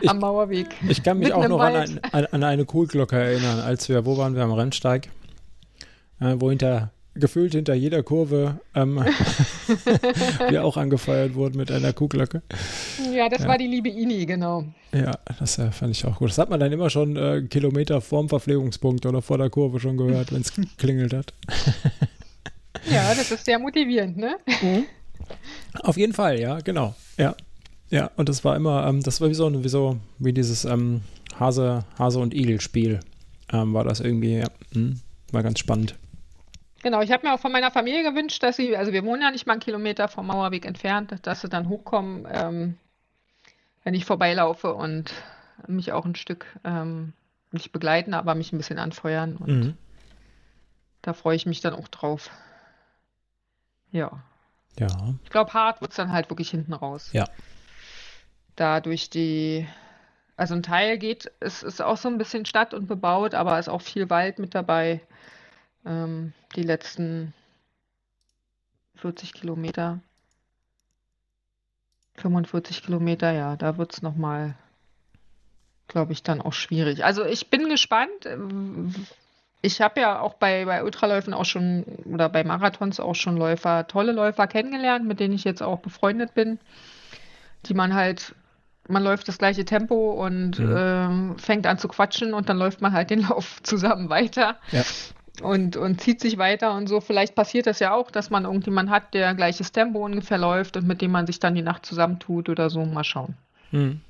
[0.00, 0.68] ich, am Mauerweg.
[0.88, 4.16] Ich kann mich auch noch an, ein, an, an, eine Kohlglocke erinnern, als wir, wo
[4.16, 5.08] waren wir am Rennsteig,
[6.20, 8.96] äh, wo hinter gefühlt hinter jeder Kurve ähm,
[10.48, 12.42] Wir auch angefeuert wurden mit einer Kuhglocke.
[13.14, 13.48] Ja, das ja.
[13.48, 14.64] war die liebe Ini, genau.
[14.92, 16.30] Ja, das äh, fand ich auch gut.
[16.30, 19.96] Das hat man dann immer schon äh, Kilometer vorm Verpflegungspunkt oder vor der Kurve schon
[19.96, 21.32] gehört, wenn es klingelt hat.
[22.86, 24.36] Ja, das ist sehr motivierend, ne?
[24.62, 24.86] Mhm.
[25.82, 26.94] Auf jeden Fall, ja, genau.
[27.16, 27.34] Ja.
[27.90, 31.02] Ja, und das war immer, ähm, das war wie so, wie so, wie dieses ähm,
[31.38, 33.00] Hase, Hase und Igel-Spiel.
[33.52, 35.94] Ähm, war das irgendwie, ja, hm, war ganz spannend.
[36.82, 39.30] Genau, ich habe mir auch von meiner Familie gewünscht, dass sie, also wir wohnen ja
[39.30, 42.78] nicht mal einen Kilometer vom Mauerweg entfernt, dass sie dann hochkommen, ähm,
[43.84, 45.12] wenn ich vorbeilaufe und
[45.66, 47.12] mich auch ein Stück ähm,
[47.52, 49.36] nicht begleiten, aber mich ein bisschen anfeuern.
[49.36, 49.74] Und mhm.
[51.00, 52.30] da freue ich mich dann auch drauf.
[53.94, 54.10] Ja.
[54.78, 54.88] Ja.
[55.22, 57.10] Ich glaube, hart wird es dann halt wirklich hinten raus.
[57.12, 57.28] Ja.
[58.56, 59.68] Da durch die,
[60.36, 63.68] also ein Teil geht, es ist auch so ein bisschen Stadt und bebaut, aber ist
[63.68, 65.00] auch viel Wald mit dabei.
[65.86, 67.32] Ähm, die letzten
[68.96, 70.00] 40 Kilometer.
[72.16, 74.56] 45 Kilometer, ja, da wird es nochmal,
[75.86, 77.04] glaube ich, dann auch schwierig.
[77.04, 78.26] Also ich bin gespannt
[79.64, 83.86] ich habe ja auch bei, bei Ultraläufen auch schon oder bei Marathons auch schon Läufer,
[83.86, 86.58] tolle Läufer kennengelernt, mit denen ich jetzt auch befreundet bin,
[87.64, 88.34] die man halt,
[88.88, 90.76] man läuft das gleiche Tempo und mhm.
[90.76, 94.56] äh, fängt an zu quatschen und dann läuft man halt den Lauf zusammen weiter.
[94.70, 94.82] Ja.
[95.42, 97.00] Und, und zieht sich weiter und so.
[97.00, 100.86] Vielleicht passiert das ja auch, dass man irgendjemanden hat, der gleiches Tempo ungefähr läuft und
[100.86, 102.84] mit dem man sich dann die Nacht zusammentut oder so.
[102.84, 103.34] Mal schauen.
[103.74, 104.00] Mhm.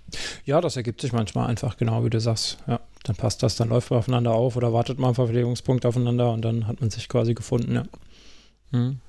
[0.44, 2.58] Ja, das ergibt sich manchmal einfach genau, wie du sagst.
[2.66, 6.32] Ja, dann passt das, dann läuft man aufeinander auf oder wartet mal einen Verpflegungspunkt aufeinander
[6.32, 7.84] und dann hat man sich quasi gefunden, ja.
[8.70, 9.00] Mhm.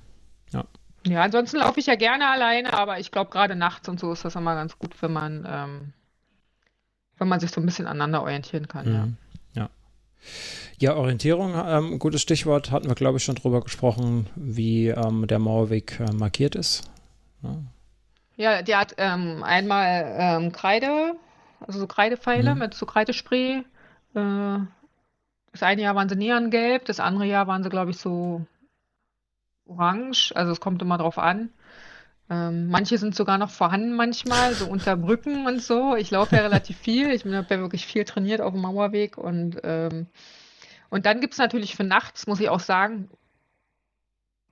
[0.51, 0.63] Ja.
[1.05, 4.25] Ja, ansonsten laufe ich ja gerne alleine, aber ich glaube, gerade nachts und so ist
[4.25, 5.93] das immer ganz gut, wenn man, ähm,
[7.17, 9.17] wenn man sich so ein bisschen aneinander orientieren kann, mhm.
[9.53, 9.63] ja.
[9.63, 9.69] Ja.
[10.79, 15.39] Ja, Orientierung, ähm, gutes Stichwort, hatten wir, glaube ich, schon drüber gesprochen, wie ähm, der
[15.39, 16.89] Mauerweg äh, markiert ist.
[17.43, 17.57] Ja.
[18.37, 21.15] Ja, die hat ähm, einmal ähm, Kreide,
[21.61, 22.59] also so Kreidepfeile mhm.
[22.59, 23.63] mit so Kreidespray.
[24.13, 24.59] Äh,
[25.51, 28.45] das eine Jahr waren sie neongelb, das andere Jahr waren sie, glaube ich, so
[29.65, 30.33] orange.
[30.35, 31.49] Also es kommt immer drauf an.
[32.29, 35.95] Ähm, manche sind sogar noch vorhanden manchmal, so unter Brücken und so.
[35.95, 37.11] Ich laufe ja relativ viel.
[37.11, 39.17] Ich habe ja wirklich viel trainiert auf dem Mauerweg.
[39.17, 40.07] Und, ähm,
[40.89, 43.09] und dann gibt es natürlich für nachts, muss ich auch sagen,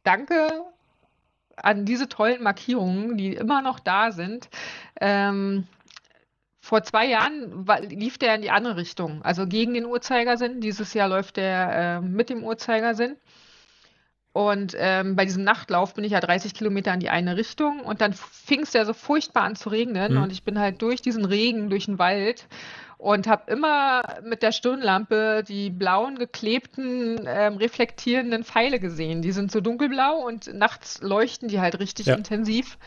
[0.03, 0.47] danke
[1.55, 4.49] an diese tollen Markierungen, die immer noch da sind.
[4.99, 5.67] Ähm,
[6.59, 10.61] vor zwei Jahren war, lief der in die andere Richtung, also gegen den Uhrzeigersinn.
[10.61, 13.17] Dieses Jahr läuft der äh, mit dem Uhrzeigersinn.
[14.31, 18.01] Und ähm, bei diesem Nachtlauf bin ich ja 30 Kilometer in die eine Richtung und
[18.01, 20.23] dann fing es ja so furchtbar an zu regnen mhm.
[20.23, 22.47] und ich bin halt durch diesen Regen, durch den Wald
[23.03, 29.21] und habe immer mit der Stirnlampe die blauen, geklebten, ähm, reflektierenden Pfeile gesehen.
[29.21, 32.15] Die sind so dunkelblau und nachts leuchten die halt richtig ja.
[32.15, 32.77] intensiv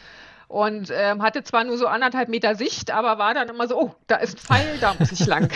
[0.49, 3.95] und ähm, hatte zwar nur so anderthalb Meter Sicht, aber war dann immer so, oh,
[4.07, 5.51] da ist ein Pfeil, da muss ich lang.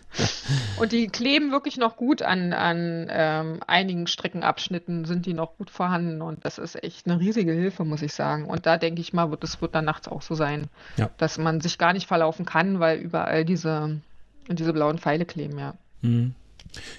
[0.80, 5.70] und die kleben wirklich noch gut an, an ähm, einigen Streckenabschnitten, sind die noch gut
[5.70, 8.46] vorhanden und das ist echt eine riesige Hilfe, muss ich sagen.
[8.46, 11.10] Und da denke ich mal, wird es wird dann nachts auch so sein, ja.
[11.18, 14.00] dass man sich gar nicht verlaufen kann, weil überall diese,
[14.48, 15.74] diese blauen Pfeile kleben, ja.
[16.00, 16.34] Mhm.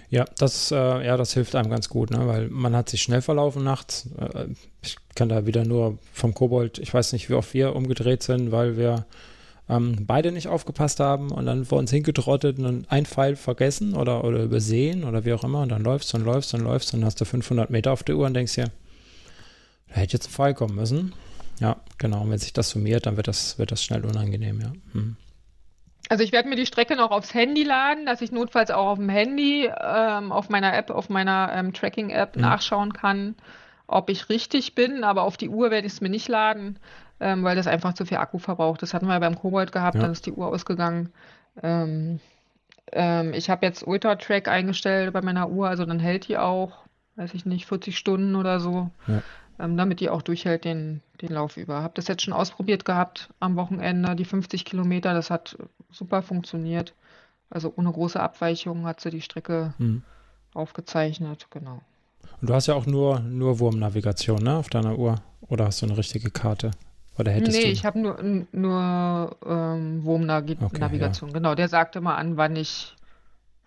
[0.10, 2.28] Ja, das, äh, ja, das hilft einem ganz gut, ne?
[2.28, 4.10] weil man hat sich schnell verlaufen nachts.
[4.18, 4.48] Äh,
[4.82, 8.52] ich kann da wieder nur vom Kobold, ich weiß nicht, wie oft wir umgedreht sind,
[8.52, 9.06] weil wir
[9.70, 14.24] ähm, beide nicht aufgepasst haben und dann vor uns hingetrottet und ein Pfeil vergessen oder,
[14.24, 17.20] oder übersehen oder wie auch immer und dann läufst und läufst und läufst und hast
[17.20, 18.72] du 500 Meter auf der Uhr und denkst dir,
[19.90, 21.14] da hätte jetzt ein Pfeil kommen müssen.
[21.60, 22.22] Ja, genau.
[22.22, 24.72] Und wenn sich das summiert, dann wird das, wird das schnell unangenehm, ja.
[24.94, 25.18] Hm.
[26.10, 28.98] Also ich werde mir die Strecke noch aufs Handy laden, dass ich notfalls auch auf
[28.98, 32.42] dem Handy ähm, auf meiner App, auf meiner ähm, Tracking-App mhm.
[32.42, 33.36] nachschauen kann,
[33.88, 35.04] ob ich richtig bin.
[35.04, 36.80] Aber auf die Uhr werde ich es mir nicht laden,
[37.20, 38.82] ähm, weil das einfach zu viel Akku verbraucht.
[38.82, 40.02] Das hatten wir ja beim Kobold gehabt, ja.
[40.02, 41.12] dann ist die Uhr ausgegangen.
[41.62, 42.20] Ähm,
[42.94, 46.86] ähm, ich habe jetzt Ultra-Track eingestellt bei meiner Uhr, also dann hält die auch,
[47.18, 48.92] weiß ich nicht, 40 Stunden oder so.
[49.08, 49.22] Ja
[49.58, 51.82] damit die auch durchhält den, den Lauf über.
[51.82, 55.58] Habe das jetzt schon ausprobiert gehabt am Wochenende, die 50 Kilometer, das hat
[55.92, 56.94] super funktioniert.
[57.50, 60.04] Also ohne große Abweichungen hat sie die Strecke mhm.
[60.54, 61.82] aufgezeichnet, genau.
[62.42, 65.22] Und du hast ja auch nur, nur Wurmnavigation, ne, auf deiner Uhr?
[65.48, 66.72] Oder hast du eine richtige Karte?
[67.18, 67.72] Oder hättest nee, du...
[67.72, 71.40] ich habe nur, nur ähm, Wurmnavigation, okay, ja.
[71.40, 71.56] genau.
[71.56, 72.96] Der sagt immer an, wann ich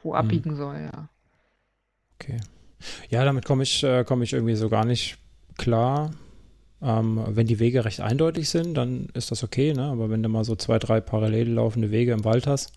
[0.02, 0.18] wo hm.
[0.18, 0.56] abbiegen mhm.
[0.56, 1.08] soll, ja.
[2.14, 2.40] Okay.
[3.08, 5.18] Ja, damit komme ich, äh, komm ich irgendwie so gar nicht
[5.60, 6.10] klar.
[6.82, 9.84] Ähm, wenn die Wege recht eindeutig sind, dann ist das okay, ne?
[9.84, 12.72] aber wenn du mal so zwei, drei parallel laufende Wege im Wald hast,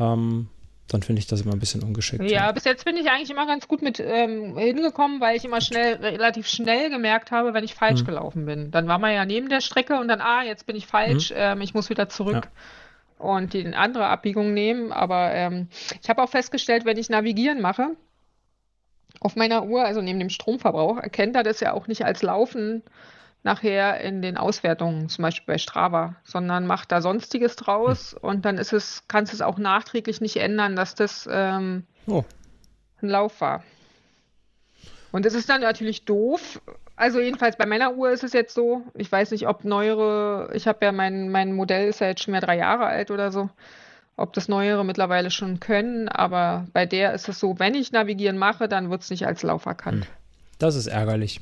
[0.00, 0.48] ähm,
[0.88, 2.24] dann finde ich das immer ein bisschen ungeschickt.
[2.24, 5.44] Ja, ja, bis jetzt bin ich eigentlich immer ganz gut mit ähm, hingekommen, weil ich
[5.44, 8.06] immer schnell, relativ schnell gemerkt habe, wenn ich falsch mhm.
[8.06, 8.70] gelaufen bin.
[8.72, 11.36] Dann war man ja neben der Strecke und dann, ah, jetzt bin ich falsch, mhm.
[11.38, 12.48] ähm, ich muss wieder zurück.
[12.48, 13.24] Ja.
[13.24, 14.90] Und die andere Abbiegung nehmen.
[14.92, 15.68] Aber ähm,
[16.02, 17.96] ich habe auch festgestellt, wenn ich Navigieren mache,
[19.20, 22.82] auf meiner Uhr, also neben dem Stromverbrauch, erkennt er das ja auch nicht als Laufen
[23.42, 28.28] nachher in den Auswertungen, zum Beispiel bei Strava, sondern macht da Sonstiges draus hm.
[28.28, 32.24] und dann ist es, kannst du es auch nachträglich nicht ändern, dass das ähm, oh.
[33.02, 33.62] ein Lauf war.
[35.10, 36.60] Und das ist dann natürlich doof.
[36.96, 40.66] Also jedenfalls bei meiner Uhr ist es jetzt so, ich weiß nicht, ob neuere, ich
[40.66, 43.48] habe ja mein, mein Modell ist ja jetzt schon mehr drei Jahre alt oder so,
[44.18, 48.36] ob das neuere mittlerweile schon können, aber bei der ist es so, wenn ich Navigieren
[48.36, 50.04] mache, dann wird es nicht als Lauf erkannt.
[50.04, 50.12] Hm.
[50.58, 51.40] Das ist ärgerlich.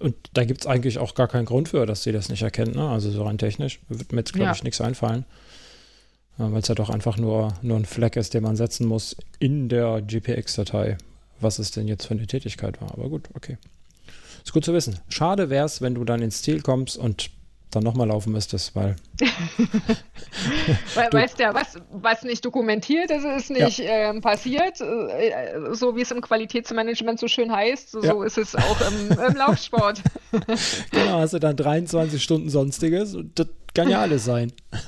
[0.00, 2.74] Und da gibt es eigentlich auch gar keinen Grund für, dass sie das nicht erkennt.
[2.74, 2.88] Ne?
[2.88, 4.52] Also so rein technisch wird mir jetzt, glaube ja.
[4.52, 5.24] ich, nichts einfallen.
[6.38, 9.68] Weil es ja doch einfach nur, nur ein Fleck ist, den man setzen muss in
[9.68, 10.96] der GPX-Datei,
[11.38, 12.92] was es denn jetzt für eine Tätigkeit war.
[12.92, 13.58] Aber gut, okay.
[14.42, 14.98] Ist gut zu wissen.
[15.10, 17.30] Schade wäre es, wenn du dann ins Ziel kommst und
[17.70, 18.96] dann nochmal laufen müsstest, weil.
[20.94, 24.10] weil weißt ja, was, was nicht dokumentiert ist, ist nicht ja.
[24.10, 24.80] ähm, passiert.
[24.80, 28.12] Äh, so wie es im Qualitätsmanagement so schön heißt, so, ja.
[28.12, 30.02] so ist es auch im, im Laufsport.
[30.90, 34.52] genau, hast du dann 23 Stunden Sonstiges und das kann ja alles sein.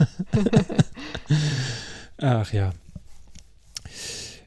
[2.19, 2.73] Ach ja.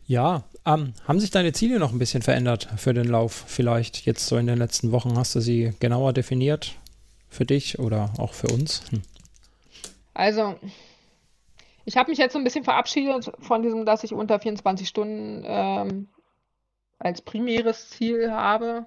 [0.07, 3.45] Ja, ähm, haben sich deine Ziele noch ein bisschen verändert für den Lauf?
[3.47, 6.75] Vielleicht jetzt so in den letzten Wochen hast du sie genauer definiert?
[7.35, 8.89] Für dich oder auch für uns?
[8.91, 9.01] Hm.
[10.13, 10.55] Also,
[11.83, 15.43] ich habe mich jetzt so ein bisschen verabschiedet von diesem, dass ich unter 24 Stunden
[15.45, 16.07] ähm,
[16.97, 18.85] als primäres Ziel habe,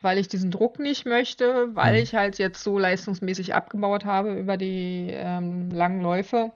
[0.00, 2.02] weil ich diesen Druck nicht möchte, weil mhm.
[2.02, 6.52] ich halt jetzt so leistungsmäßig abgebaut habe über die ähm, langen Läufe.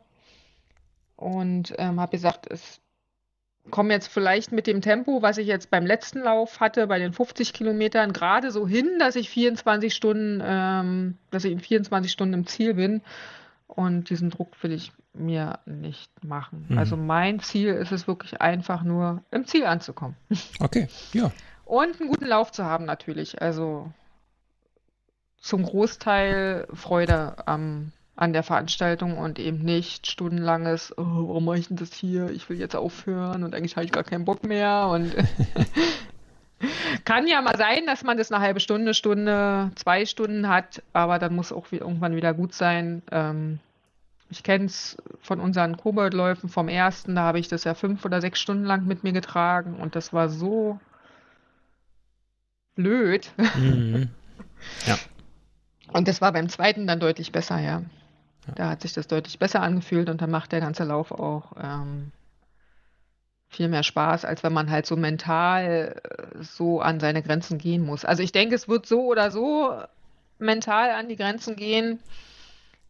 [1.14, 2.80] Und ähm, habe gesagt, es
[3.70, 7.12] komme jetzt vielleicht mit dem Tempo, was ich jetzt beim letzten Lauf hatte, bei den
[7.12, 12.34] 50 Kilometern, gerade so hin, dass ich 24 Stunden, ähm, dass ich in 24 Stunden
[12.34, 13.02] im Ziel bin.
[13.66, 16.66] Und diesen Druck will ich mir nicht machen.
[16.68, 16.78] Mhm.
[16.78, 20.16] Also mein Ziel ist es wirklich einfach nur, im Ziel anzukommen.
[20.60, 21.30] Okay, ja.
[21.64, 23.42] Und einen guten Lauf zu haben natürlich.
[23.42, 23.92] Also
[25.40, 31.68] zum Großteil Freude am an der Veranstaltung und eben nicht stundenlanges, oh, warum mache ich
[31.68, 32.30] denn das hier?
[32.30, 35.14] Ich will jetzt aufhören und eigentlich habe ich gar keinen Bock mehr und
[37.04, 41.18] kann ja mal sein, dass man das eine halbe Stunde, Stunde, zwei Stunden hat, aber
[41.18, 43.02] dann muss auch irgendwann wieder gut sein.
[43.10, 43.58] Ähm,
[44.30, 48.22] ich kenne es von unseren Koboldläufen vom ersten, da habe ich das ja fünf oder
[48.22, 50.80] sechs Stunden lang mit mir getragen und das war so
[52.74, 53.30] blöd.
[53.56, 54.08] Mhm.
[54.86, 54.96] Ja.
[55.92, 57.82] Und das war beim zweiten dann deutlich besser, ja.
[58.54, 62.12] Da hat sich das deutlich besser angefühlt und dann macht der ganze Lauf auch ähm,
[63.48, 67.84] viel mehr Spaß, als wenn man halt so mental äh, so an seine Grenzen gehen
[67.84, 68.04] muss.
[68.04, 69.72] Also ich denke, es wird so oder so
[70.38, 71.98] mental an die Grenzen gehen,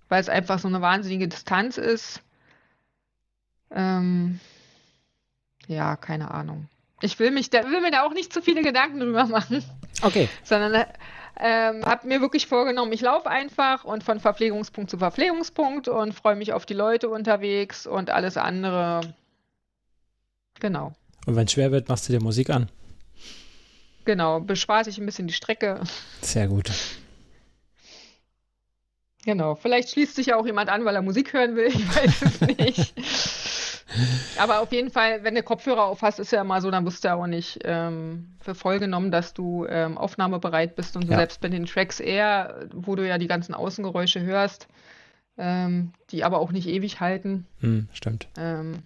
[0.08, 2.20] weil es einfach so eine wahnsinnige Distanz ist.
[3.70, 4.40] Ähm,
[5.66, 6.68] ja, keine Ahnung.
[7.00, 9.64] Ich will mich da, will mir da auch nicht zu viele Gedanken drüber machen.
[10.02, 10.28] Okay.
[10.44, 10.86] Sondern
[11.38, 16.36] ähm, habe mir wirklich vorgenommen, ich laufe einfach und von Verpflegungspunkt zu Verpflegungspunkt und freue
[16.36, 19.00] mich auf die Leute unterwegs und alles andere.
[20.60, 20.94] Genau.
[21.26, 22.68] Und wenn es schwer wird, machst du dir Musik an.
[24.04, 25.80] Genau, bespaß ich ein bisschen die Strecke.
[26.22, 26.70] Sehr gut.
[29.24, 32.22] Genau, vielleicht schließt sich ja auch jemand an, weil er Musik hören will, ich weiß
[32.22, 32.94] es nicht.
[34.38, 37.04] Aber auf jeden Fall, wenn du Kopfhörer auf hast, ist ja immer so, dann wirst
[37.04, 41.12] du ja auch nicht ähm, für voll genommen, dass du ähm, aufnahmebereit bist und so
[41.12, 41.18] ja.
[41.18, 44.68] selbst bei den Tracks eher, wo du ja die ganzen Außengeräusche hörst,
[45.38, 47.46] ähm, die aber auch nicht ewig halten.
[47.60, 48.28] Hm, stimmt.
[48.36, 48.82] Ähm,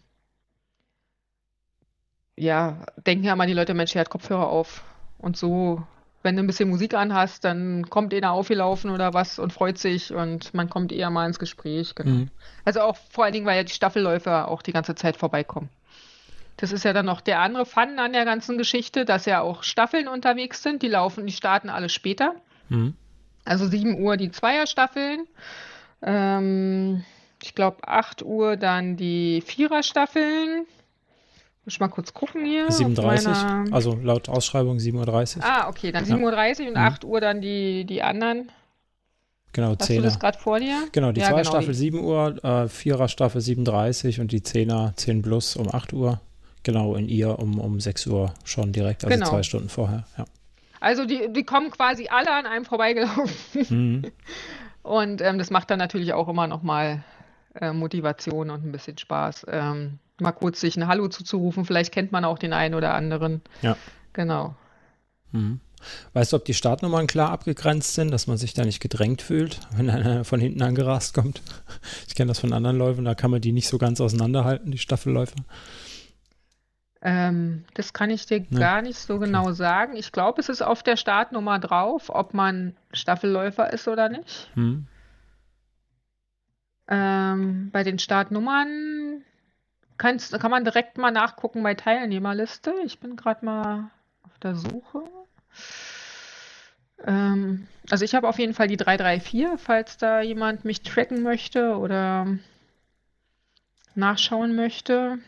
[2.37, 4.83] ja, denken ja mal die Leute, Mensch, er hat Kopfhörer auf.
[5.19, 5.83] Und so
[6.23, 10.13] wenn du ein bisschen Musik anhast, dann kommt einer aufgelaufen oder was und freut sich
[10.13, 11.95] und man kommt eher mal ins Gespräch.
[11.95, 12.11] Genau.
[12.11, 12.31] Mhm.
[12.65, 15.71] Also auch vor allen Dingen, weil ja die Staffelläufer auch die ganze Zeit vorbeikommen.
[16.59, 19.63] Das ist ja dann noch der andere Fun an der ganzen Geschichte, dass ja auch
[19.63, 20.83] Staffeln unterwegs sind.
[20.83, 22.35] Die laufen, die starten alle später.
[22.69, 22.95] Mhm.
[23.47, 25.27] Also 7 Uhr die Zweierstaffeln.
[26.03, 27.03] Ähm,
[27.43, 30.67] ich glaube 8 Uhr dann die Viererstaffeln.
[31.71, 32.69] Muss ich mal kurz gucken hier.
[32.69, 33.73] 37, meiner...
[33.73, 35.45] also laut Ausschreibung 7.30 Uhr.
[35.45, 36.77] Ah, okay, dann 7.30 Uhr und mhm.
[36.79, 38.51] 8 Uhr dann die, die anderen.
[39.53, 40.01] Genau, Hast Zehner.
[40.01, 40.89] du das gerade vor dir?
[40.91, 41.79] Genau, die ja, zwei genau, Staffel die...
[41.79, 46.21] 7 Uhr, äh, Vierer Staffel 7.30 und die Zehner 10 plus um 8 Uhr.
[46.65, 49.31] Genau, in ihr um, um 6 Uhr schon direkt, also genau.
[49.31, 50.25] zwei Stunden vorher, ja.
[50.81, 53.67] Also die, die kommen quasi alle an einem vorbeigelaufen.
[53.69, 54.03] Mhm.
[54.83, 57.05] Und ähm, das macht dann natürlich auch immer noch mal
[57.55, 59.47] äh, Motivation und ein bisschen Spaß.
[59.51, 63.43] Ähm, mal kurz sich ein Hallo zuzurufen, vielleicht kennt man auch den einen oder anderen.
[63.63, 63.77] Ja.
[64.13, 64.55] Genau.
[65.33, 65.61] Mhm.
[66.13, 69.61] Weißt du, ob die Startnummern klar abgegrenzt sind, dass man sich da nicht gedrängt fühlt,
[69.77, 71.43] wenn einer von hinten angerast kommt?
[72.07, 74.79] Ich kenne das von anderen Läufen, da kann man die nicht so ganz auseinanderhalten, die
[74.79, 75.37] Staffelläufer.
[77.03, 78.59] Ähm, das kann ich dir ne?
[78.59, 79.27] gar nicht so okay.
[79.27, 79.97] genau sagen.
[79.97, 84.51] Ich glaube, es ist auf der Startnummer drauf, ob man Staffelläufer ist oder nicht.
[84.55, 84.87] Hm.
[86.89, 89.00] Ähm, bei den Startnummern
[90.01, 92.75] kannst, kann man direkt mal nachgucken bei Teilnehmerliste.
[92.85, 93.91] Ich bin gerade mal
[94.23, 95.05] auf der Suche.
[97.05, 101.77] Ähm, also ich habe auf jeden Fall die 334, falls da jemand mich tracken möchte
[101.77, 102.27] oder
[103.95, 105.19] nachschauen möchte.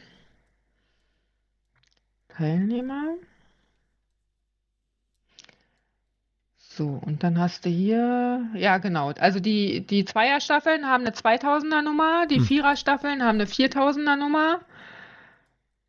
[2.28, 3.16] Teilnehmer.
[6.74, 11.82] So, und dann hast du hier, ja genau, also die, die Zweierstaffeln haben eine 2000er
[11.82, 12.44] Nummer, die hm.
[12.44, 14.60] Viererstaffeln haben eine 4000er Nummer.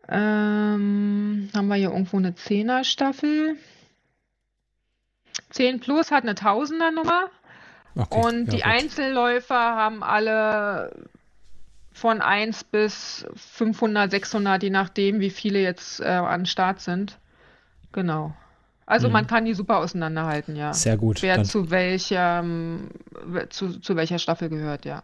[0.09, 3.55] Ähm, haben wir hier irgendwo eine Zehner-Staffel.
[5.51, 7.29] 10 Plus hat eine Tausender-Nummer.
[7.95, 8.65] Okay, und ja, die gut.
[8.65, 11.07] Einzelläufer haben alle
[11.93, 17.19] von 1 bis 500, 600, je nachdem, wie viele jetzt äh, an Start sind.
[17.93, 18.36] Genau.
[18.86, 19.13] Also mhm.
[19.13, 20.73] man kann die super auseinanderhalten, ja.
[20.73, 21.21] Sehr gut.
[21.21, 22.43] Wer Dann zu welcher,
[23.49, 25.03] zu, zu welcher Staffel gehört, ja.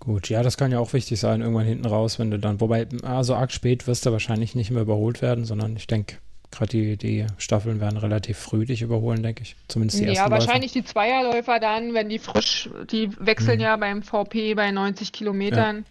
[0.00, 2.86] Gut, ja, das kann ja auch wichtig sein, irgendwann hinten raus, wenn du dann, wobei,
[3.02, 6.18] also arg spät wirst du wahrscheinlich nicht mehr überholt werden, sondern ich denke,
[6.50, 9.56] gerade die, die Staffeln werden relativ früh dich überholen, denke ich.
[9.66, 10.86] Zumindest die ja, ersten Ja, wahrscheinlich Läufer.
[10.86, 13.64] die Zweierläufer dann, wenn die frisch, die wechseln mhm.
[13.64, 15.84] ja beim VP bei 90 Kilometern.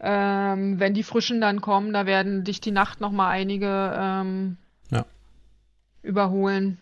[0.00, 0.52] Ja.
[0.52, 4.56] Ähm, wenn die frischen dann kommen, da werden dich die Nacht nochmal einige ähm.
[6.04, 6.78] Überholen.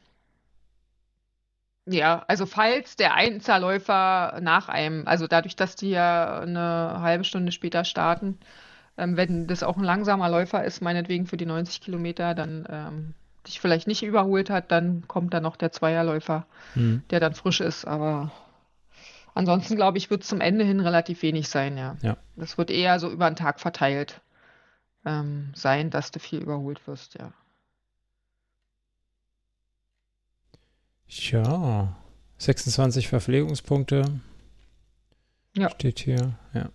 [1.87, 7.51] Ja, also falls der Einzelläufer nach einem, also dadurch, dass die ja eine halbe Stunde
[7.51, 8.39] später starten,
[8.97, 13.15] ähm, wenn das auch ein langsamer Läufer ist, meinetwegen für die 90 Kilometer, dann ähm,
[13.47, 16.47] dich vielleicht nicht überholt hat, dann kommt da noch der Zweierläufer,
[16.77, 17.03] mhm.
[17.11, 17.85] der dann frisch ist.
[17.85, 18.31] Aber
[19.35, 21.97] ansonsten, glaube ich, wird es zum Ende hin relativ wenig sein, ja.
[22.03, 22.17] ja.
[22.37, 24.21] Das wird eher so über den Tag verteilt
[25.05, 27.33] ähm, sein, dass du viel überholt wirst, ja.
[31.15, 31.95] Ja,
[32.39, 34.21] 26 Verpflegungspunkte.
[35.55, 35.71] Ja.
[35.71, 36.71] Steht hier, ja.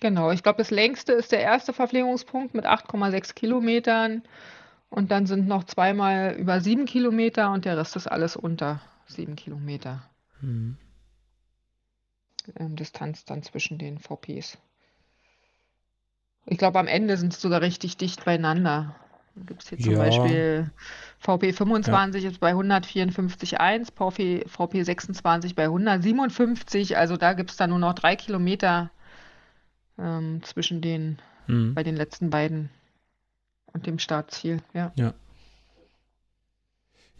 [0.00, 4.22] Genau, ich glaube, das längste ist der erste Verpflegungspunkt mit 8,6 Kilometern.
[4.90, 9.34] Und dann sind noch zweimal über sieben Kilometer und der Rest ist alles unter sieben
[9.36, 10.08] Kilometer.
[10.40, 10.78] Mhm.
[12.56, 14.56] Ähm, Distanz dann zwischen den VPs.
[16.46, 18.94] Ich glaube, am Ende sind es sogar richtig dicht beieinander.
[19.46, 19.98] Gibt es hier zum ja.
[19.98, 20.70] Beispiel
[21.18, 22.30] VP 25 ja.
[22.30, 26.96] ist bei 154,1, VP, VP 26 bei 157.
[26.96, 28.90] Also da gibt es dann nur noch drei Kilometer
[29.98, 31.74] ähm, zwischen den, mhm.
[31.74, 32.70] bei den letzten beiden
[33.72, 34.62] und dem Startziel.
[34.72, 34.92] Ja.
[34.96, 35.14] Ja.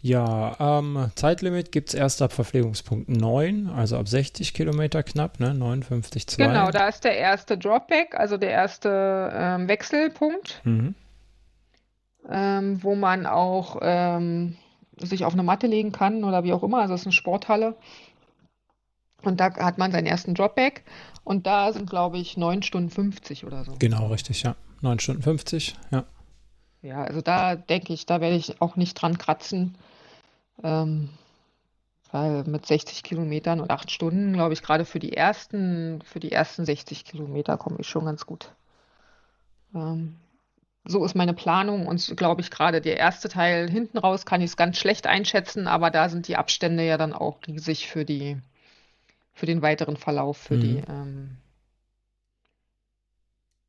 [0.00, 5.50] Ja, ähm, Zeitlimit gibt es erst ab Verpflegungspunkt 9, also ab 60 Kilometer knapp, ne?
[5.50, 6.36] 59,2.
[6.36, 10.60] Genau, da ist der erste Dropback, also der erste ähm, Wechselpunkt.
[10.62, 10.94] Mhm
[12.28, 14.56] ähm, wo man auch ähm,
[14.96, 16.78] sich auf eine Matte legen kann oder wie auch immer.
[16.78, 17.76] Also es ist eine Sporthalle.
[19.22, 20.84] Und da hat man seinen ersten Dropback.
[21.24, 23.74] Und da sind, glaube ich, 9 Stunden 50 oder so.
[23.78, 24.54] Genau, richtig, ja.
[24.80, 26.04] 9 Stunden 50, ja.
[26.82, 29.76] Ja, also da denke ich, da werde ich auch nicht dran kratzen.
[30.62, 31.10] Ähm,
[32.10, 36.32] weil mit 60 Kilometern und 8 Stunden, glaube ich, gerade für die ersten, für die
[36.32, 38.52] ersten 60 Kilometer komme ich schon ganz gut.
[39.74, 40.16] Ähm,
[40.88, 44.50] so ist meine Planung und glaube ich gerade der erste Teil hinten raus kann ich
[44.50, 48.38] es ganz schlecht einschätzen, aber da sind die Abstände ja dann auch riesig für die
[49.34, 50.60] für den weiteren Verlauf, für mhm.
[50.60, 51.36] die ähm,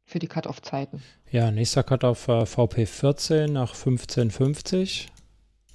[0.06, 1.04] für die Cut-off-Zeiten.
[1.30, 5.08] Ja, nächster Cut-off äh, VP14 nach 15,50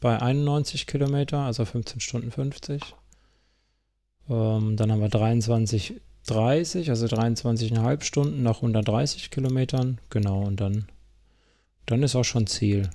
[0.00, 2.82] bei 91 Kilometer, also 15 Stunden 50.
[4.28, 10.00] Ähm, dann haben wir 23,30, also 23,5 Stunden nach 130 Kilometern.
[10.10, 10.88] Genau, und dann
[11.86, 12.90] dann ist auch schon Ziel.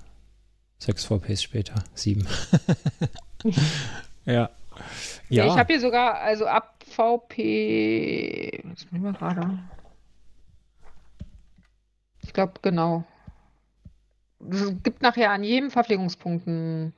[0.78, 1.76] Sechs VPs später.
[1.94, 2.26] Sieben.
[4.26, 4.50] ja.
[5.30, 5.46] Ja.
[5.46, 8.64] Ich habe hier sogar, also ab VP.
[8.64, 9.60] Was nehmen wir gerade?
[12.24, 13.04] Ich glaube, genau.
[14.50, 16.94] Es gibt nachher an jedem Verpflegungspunkten.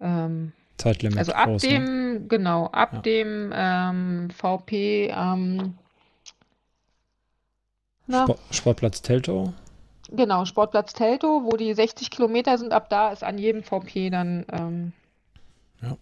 [0.00, 1.18] Ähm, Zeitlimit.
[1.18, 1.68] Also ab raus, ne?
[1.68, 2.20] dem, ne?
[2.28, 3.00] genau, ab ja.
[3.00, 5.08] dem ähm, VP.
[5.08, 5.74] Ähm,
[8.08, 9.52] Sport, Sportplatz Teltow.
[10.10, 14.46] Genau, Sportplatz Telto, wo die 60 Kilometer sind, ab da ist an jedem VP dann
[14.52, 14.92] ähm,
[15.82, 15.96] ja.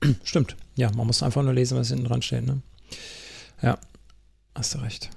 [0.24, 0.56] Stimmt.
[0.76, 2.46] Ja, man muss einfach nur lesen, was hinten dran steht.
[2.46, 2.62] Ne?
[3.62, 3.78] Ja,
[4.54, 5.10] hast du recht.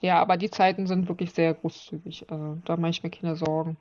[0.00, 2.30] Ja, aber die Zeiten sind wirklich sehr großzügig.
[2.30, 3.76] Also, da mache ich mir keine Sorgen.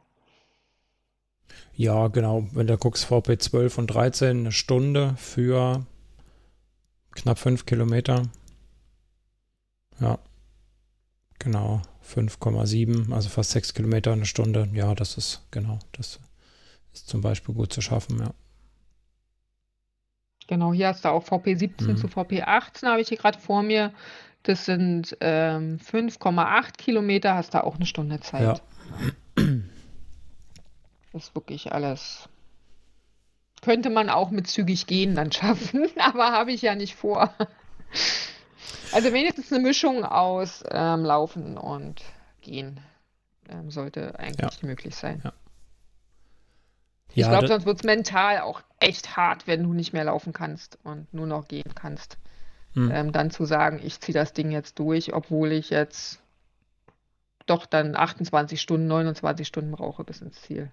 [1.75, 2.47] Ja, genau.
[2.51, 5.85] Wenn du guckst, VP 12 und 13, eine Stunde für
[7.11, 8.23] knapp 5 Kilometer.
[9.99, 10.19] Ja,
[11.39, 11.81] genau.
[12.05, 14.67] 5,7, also fast 6 Kilometer eine Stunde.
[14.73, 16.19] Ja, das ist, genau, das
[16.93, 18.33] ist zum Beispiel gut zu schaffen, ja.
[20.47, 21.97] Genau, hier hast du auch VP 17 mhm.
[21.97, 23.93] zu VP 18, habe ich hier gerade vor mir.
[24.43, 28.41] Das sind ähm, 5,8 Kilometer, hast du auch eine Stunde Zeit.
[28.41, 28.59] Ja.
[31.13, 32.29] Das ist wirklich alles.
[33.61, 37.33] Könnte man auch mit zügig gehen dann schaffen, aber habe ich ja nicht vor.
[38.91, 42.01] Also wenigstens eine Mischung aus ähm, Laufen und
[42.41, 42.79] Gehen
[43.49, 44.67] ähm, sollte eigentlich ja.
[44.67, 45.21] möglich sein.
[45.23, 45.33] Ja.
[47.13, 50.77] Ich glaube, sonst wird es mental auch echt hart, wenn du nicht mehr laufen kannst
[50.83, 52.17] und nur noch gehen kannst.
[52.73, 52.91] Hm.
[52.91, 56.21] Ähm, dann zu sagen, ich ziehe das Ding jetzt durch, obwohl ich jetzt
[57.47, 60.71] doch dann 28 Stunden, 29 Stunden brauche bis ins Ziel.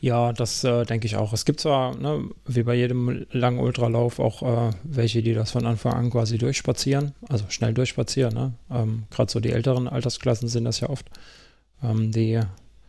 [0.00, 1.32] Ja, das äh, denke ich auch.
[1.32, 5.66] Es gibt zwar, ne, wie bei jedem langen Ultralauf, auch äh, welche, die das von
[5.66, 8.34] Anfang an quasi durchspazieren, also schnell durchspazieren.
[8.34, 8.52] Ne?
[8.70, 11.06] Ähm, Gerade so die älteren Altersklassen sind das ja oft.
[11.82, 12.40] Ähm, die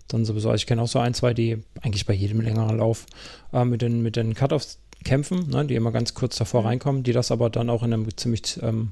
[0.08, 3.06] dann sowieso, ich kenne auch so ein, zwei, die eigentlich bei jedem längeren Lauf
[3.54, 5.66] äh, mit den, mit den Cut-Offs kämpfen, ne?
[5.66, 6.68] die immer ganz kurz davor mhm.
[6.68, 8.92] reinkommen, die das aber dann auch in einem ziemlich ähm,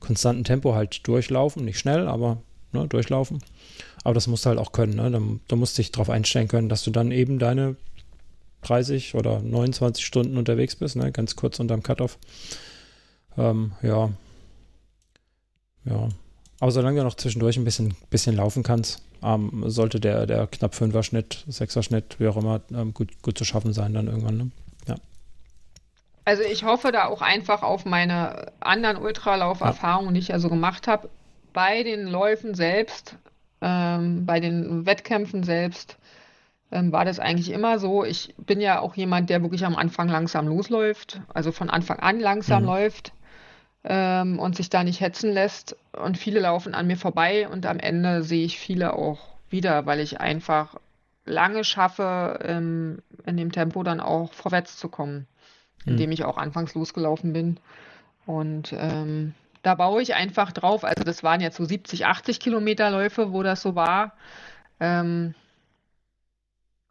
[0.00, 1.64] konstanten Tempo halt durchlaufen.
[1.64, 2.38] Nicht schnell, aber
[2.72, 3.40] ne, durchlaufen.
[4.08, 4.94] Aber das musst du halt auch können.
[4.94, 5.38] Ne?
[5.48, 7.76] Da, musst dich darauf einstellen können, dass du dann eben deine
[8.62, 11.12] 30 oder 29 Stunden unterwegs bist, ne?
[11.12, 12.16] ganz kurz unterm Cut-Off.
[13.36, 14.08] Ähm, ja.
[15.84, 16.08] Ja.
[16.58, 20.72] Aber solange du noch zwischendurch ein bisschen, bisschen laufen kannst, ähm, sollte der, der knapp
[20.72, 24.38] 5er Schnitt, 6er Schnitt, wie auch immer, ähm, gut, gut zu schaffen sein dann irgendwann.
[24.38, 24.50] Ne?
[24.86, 24.94] Ja.
[26.24, 30.88] Also ich hoffe da auch einfach auf meine anderen Ultralauf-Erfahrungen, die ich ja so gemacht
[30.88, 31.10] habe,
[31.52, 33.18] bei den Läufen selbst
[33.60, 35.98] ähm, bei den Wettkämpfen selbst
[36.70, 38.04] ähm, war das eigentlich immer so.
[38.04, 42.20] Ich bin ja auch jemand, der wirklich am Anfang langsam losläuft, also von Anfang an
[42.20, 42.68] langsam mhm.
[42.68, 43.12] läuft
[43.84, 45.76] ähm, und sich da nicht hetzen lässt.
[45.92, 49.18] Und viele laufen an mir vorbei und am Ende sehe ich viele auch
[49.50, 50.76] wieder, weil ich einfach
[51.24, 55.26] lange schaffe, ähm, in dem Tempo dann auch vorwärts zu kommen,
[55.84, 55.92] mhm.
[55.92, 57.58] indem ich auch anfangs losgelaufen bin.
[58.26, 60.84] Und ähm, da baue ich einfach drauf.
[60.84, 64.12] Also das waren jetzt so 70, 80 Kilometer Läufe, wo das so war.
[64.80, 65.34] Ähm,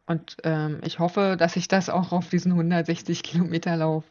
[0.06, 4.04] und ähm, ich hoffe, dass ich das auch auf diesen 160 Kilometer Lauf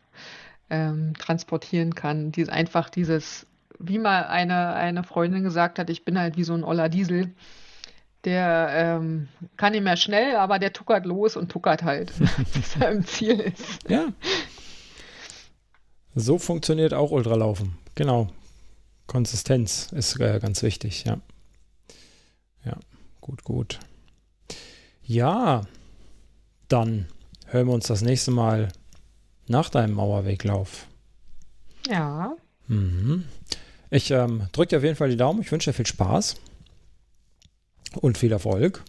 [0.70, 2.32] ähm, transportieren kann.
[2.32, 3.48] Dies, einfach dieses,
[3.80, 7.34] wie mal eine, eine Freundin gesagt hat, ich bin halt wie so ein Oller Diesel.
[8.26, 12.12] Der ähm, kann nicht mehr schnell, aber der tuckert los und tuckert halt,
[12.54, 13.90] bis er im Ziel ist.
[13.90, 14.08] Ja.
[16.14, 17.78] So funktioniert auch Ultralaufen.
[17.96, 18.28] Genau.
[19.08, 21.20] Konsistenz ist äh, ganz wichtig, ja.
[22.66, 22.78] Ja,
[23.22, 23.80] gut, gut.
[25.04, 25.66] Ja,
[26.68, 27.08] dann
[27.46, 28.68] hören wir uns das nächste Mal
[29.48, 30.88] nach deinem Mauerweglauf.
[31.88, 32.36] Ja.
[32.68, 33.24] Mhm.
[33.90, 35.42] Ich ähm, drücke dir auf jeden Fall die Daumen.
[35.42, 36.36] Ich wünsche dir viel Spaß
[38.02, 38.84] und viel Erfolg.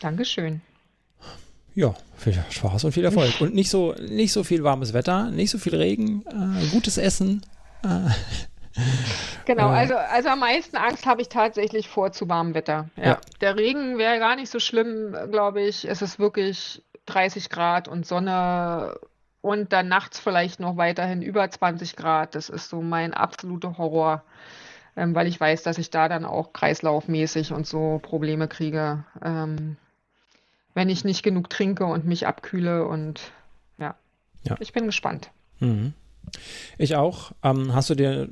[0.00, 0.60] Dankeschön.
[1.74, 3.40] Ja, viel Spaß und viel Erfolg.
[3.40, 7.44] Und nicht so, nicht so viel warmes Wetter, nicht so viel Regen, äh, gutes Essen.
[7.82, 8.10] Äh,
[9.44, 12.88] Genau, also, also am meisten Angst habe ich tatsächlich vor zu warmem Wetter.
[12.96, 13.04] Ja.
[13.04, 13.20] ja.
[13.40, 15.84] Der Regen wäre gar nicht so schlimm, glaube ich.
[15.84, 18.94] Es ist wirklich 30 Grad und Sonne
[19.40, 22.34] und dann nachts vielleicht noch weiterhin über 20 Grad.
[22.34, 24.22] Das ist so mein absoluter Horror,
[24.96, 29.76] ähm, weil ich weiß, dass ich da dann auch kreislaufmäßig und so Probleme kriege, ähm,
[30.74, 33.32] wenn ich nicht genug trinke und mich abkühle und
[33.78, 33.96] ja,
[34.44, 34.56] ja.
[34.60, 35.30] ich bin gespannt.
[35.58, 35.92] Mhm.
[36.78, 37.32] Ich auch.
[37.42, 38.28] Ähm, hast du dir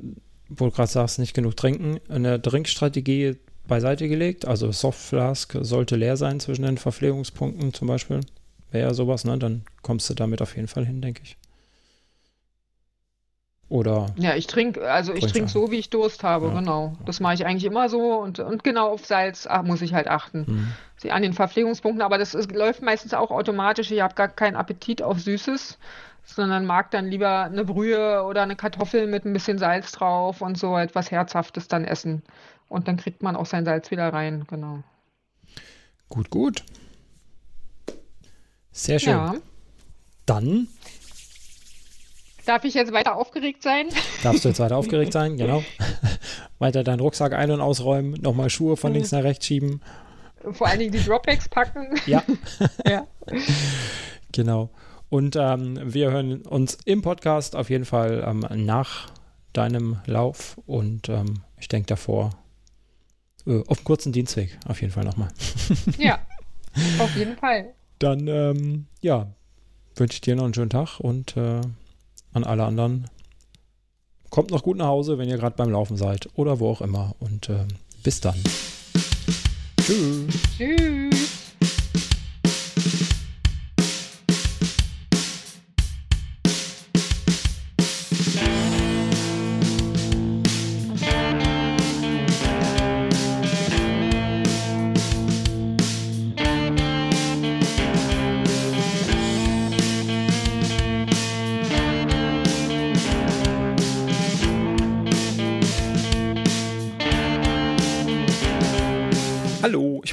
[0.57, 3.37] wo du gerade sagst, nicht genug trinken, eine Trinkstrategie
[3.67, 4.45] beiseite gelegt.
[4.45, 8.21] Also Softflask sollte leer sein zwischen den Verpflegungspunkten zum Beispiel.
[8.71, 9.37] Wäre ja sowas, ne?
[9.37, 11.37] Dann kommst du damit auf jeden Fall hin, denke ich.
[13.69, 14.07] Oder?
[14.17, 16.59] Ja, ich trinke, also ich trinke so, wie ich Durst habe, ja.
[16.59, 16.97] genau.
[17.05, 20.09] Das mache ich eigentlich immer so und, und genau auf Salz ach, muss ich halt
[20.09, 20.43] achten.
[20.45, 20.67] Mhm.
[20.97, 23.89] Sie an den Verpflegungspunkten, aber das ist, läuft meistens auch automatisch.
[23.89, 25.77] Ich habe gar keinen Appetit auf Süßes
[26.23, 30.57] sondern mag dann lieber eine Brühe oder eine Kartoffel mit ein bisschen Salz drauf und
[30.57, 32.23] so etwas Herzhaftes dann essen.
[32.69, 34.83] Und dann kriegt man auch sein Salz wieder rein, genau.
[36.09, 36.63] Gut, gut.
[38.71, 39.13] Sehr schön.
[39.13, 39.35] Ja.
[40.25, 40.67] Dann.
[42.45, 43.89] Darf ich jetzt weiter aufgeregt sein?
[44.23, 45.63] Darfst du jetzt weiter aufgeregt sein, genau.
[46.59, 49.81] weiter deinen Rucksack ein- und ausräumen, nochmal Schuhe von links nach rechts schieben.
[50.51, 51.99] Vor allen Dingen die Dropbacks packen.
[52.05, 52.23] Ja.
[52.87, 53.05] ja.
[54.31, 54.69] Genau.
[55.11, 59.11] Und ähm, wir hören uns im Podcast auf jeden Fall ähm, nach
[59.51, 62.29] deinem Lauf und ähm, ich denke davor
[63.45, 65.27] äh, auf kurzen Dienstweg auf jeden Fall nochmal.
[65.97, 66.17] ja,
[66.97, 67.73] auf jeden Fall.
[67.99, 69.27] Dann, ähm, ja,
[69.97, 71.59] wünsche ich dir noch einen schönen Tag und äh,
[72.31, 73.09] an alle anderen.
[74.29, 77.15] Kommt noch gut nach Hause, wenn ihr gerade beim Laufen seid oder wo auch immer.
[77.19, 77.65] Und äh,
[78.01, 78.41] bis dann.
[79.75, 80.39] Tschüss.
[80.57, 81.20] Tschüss.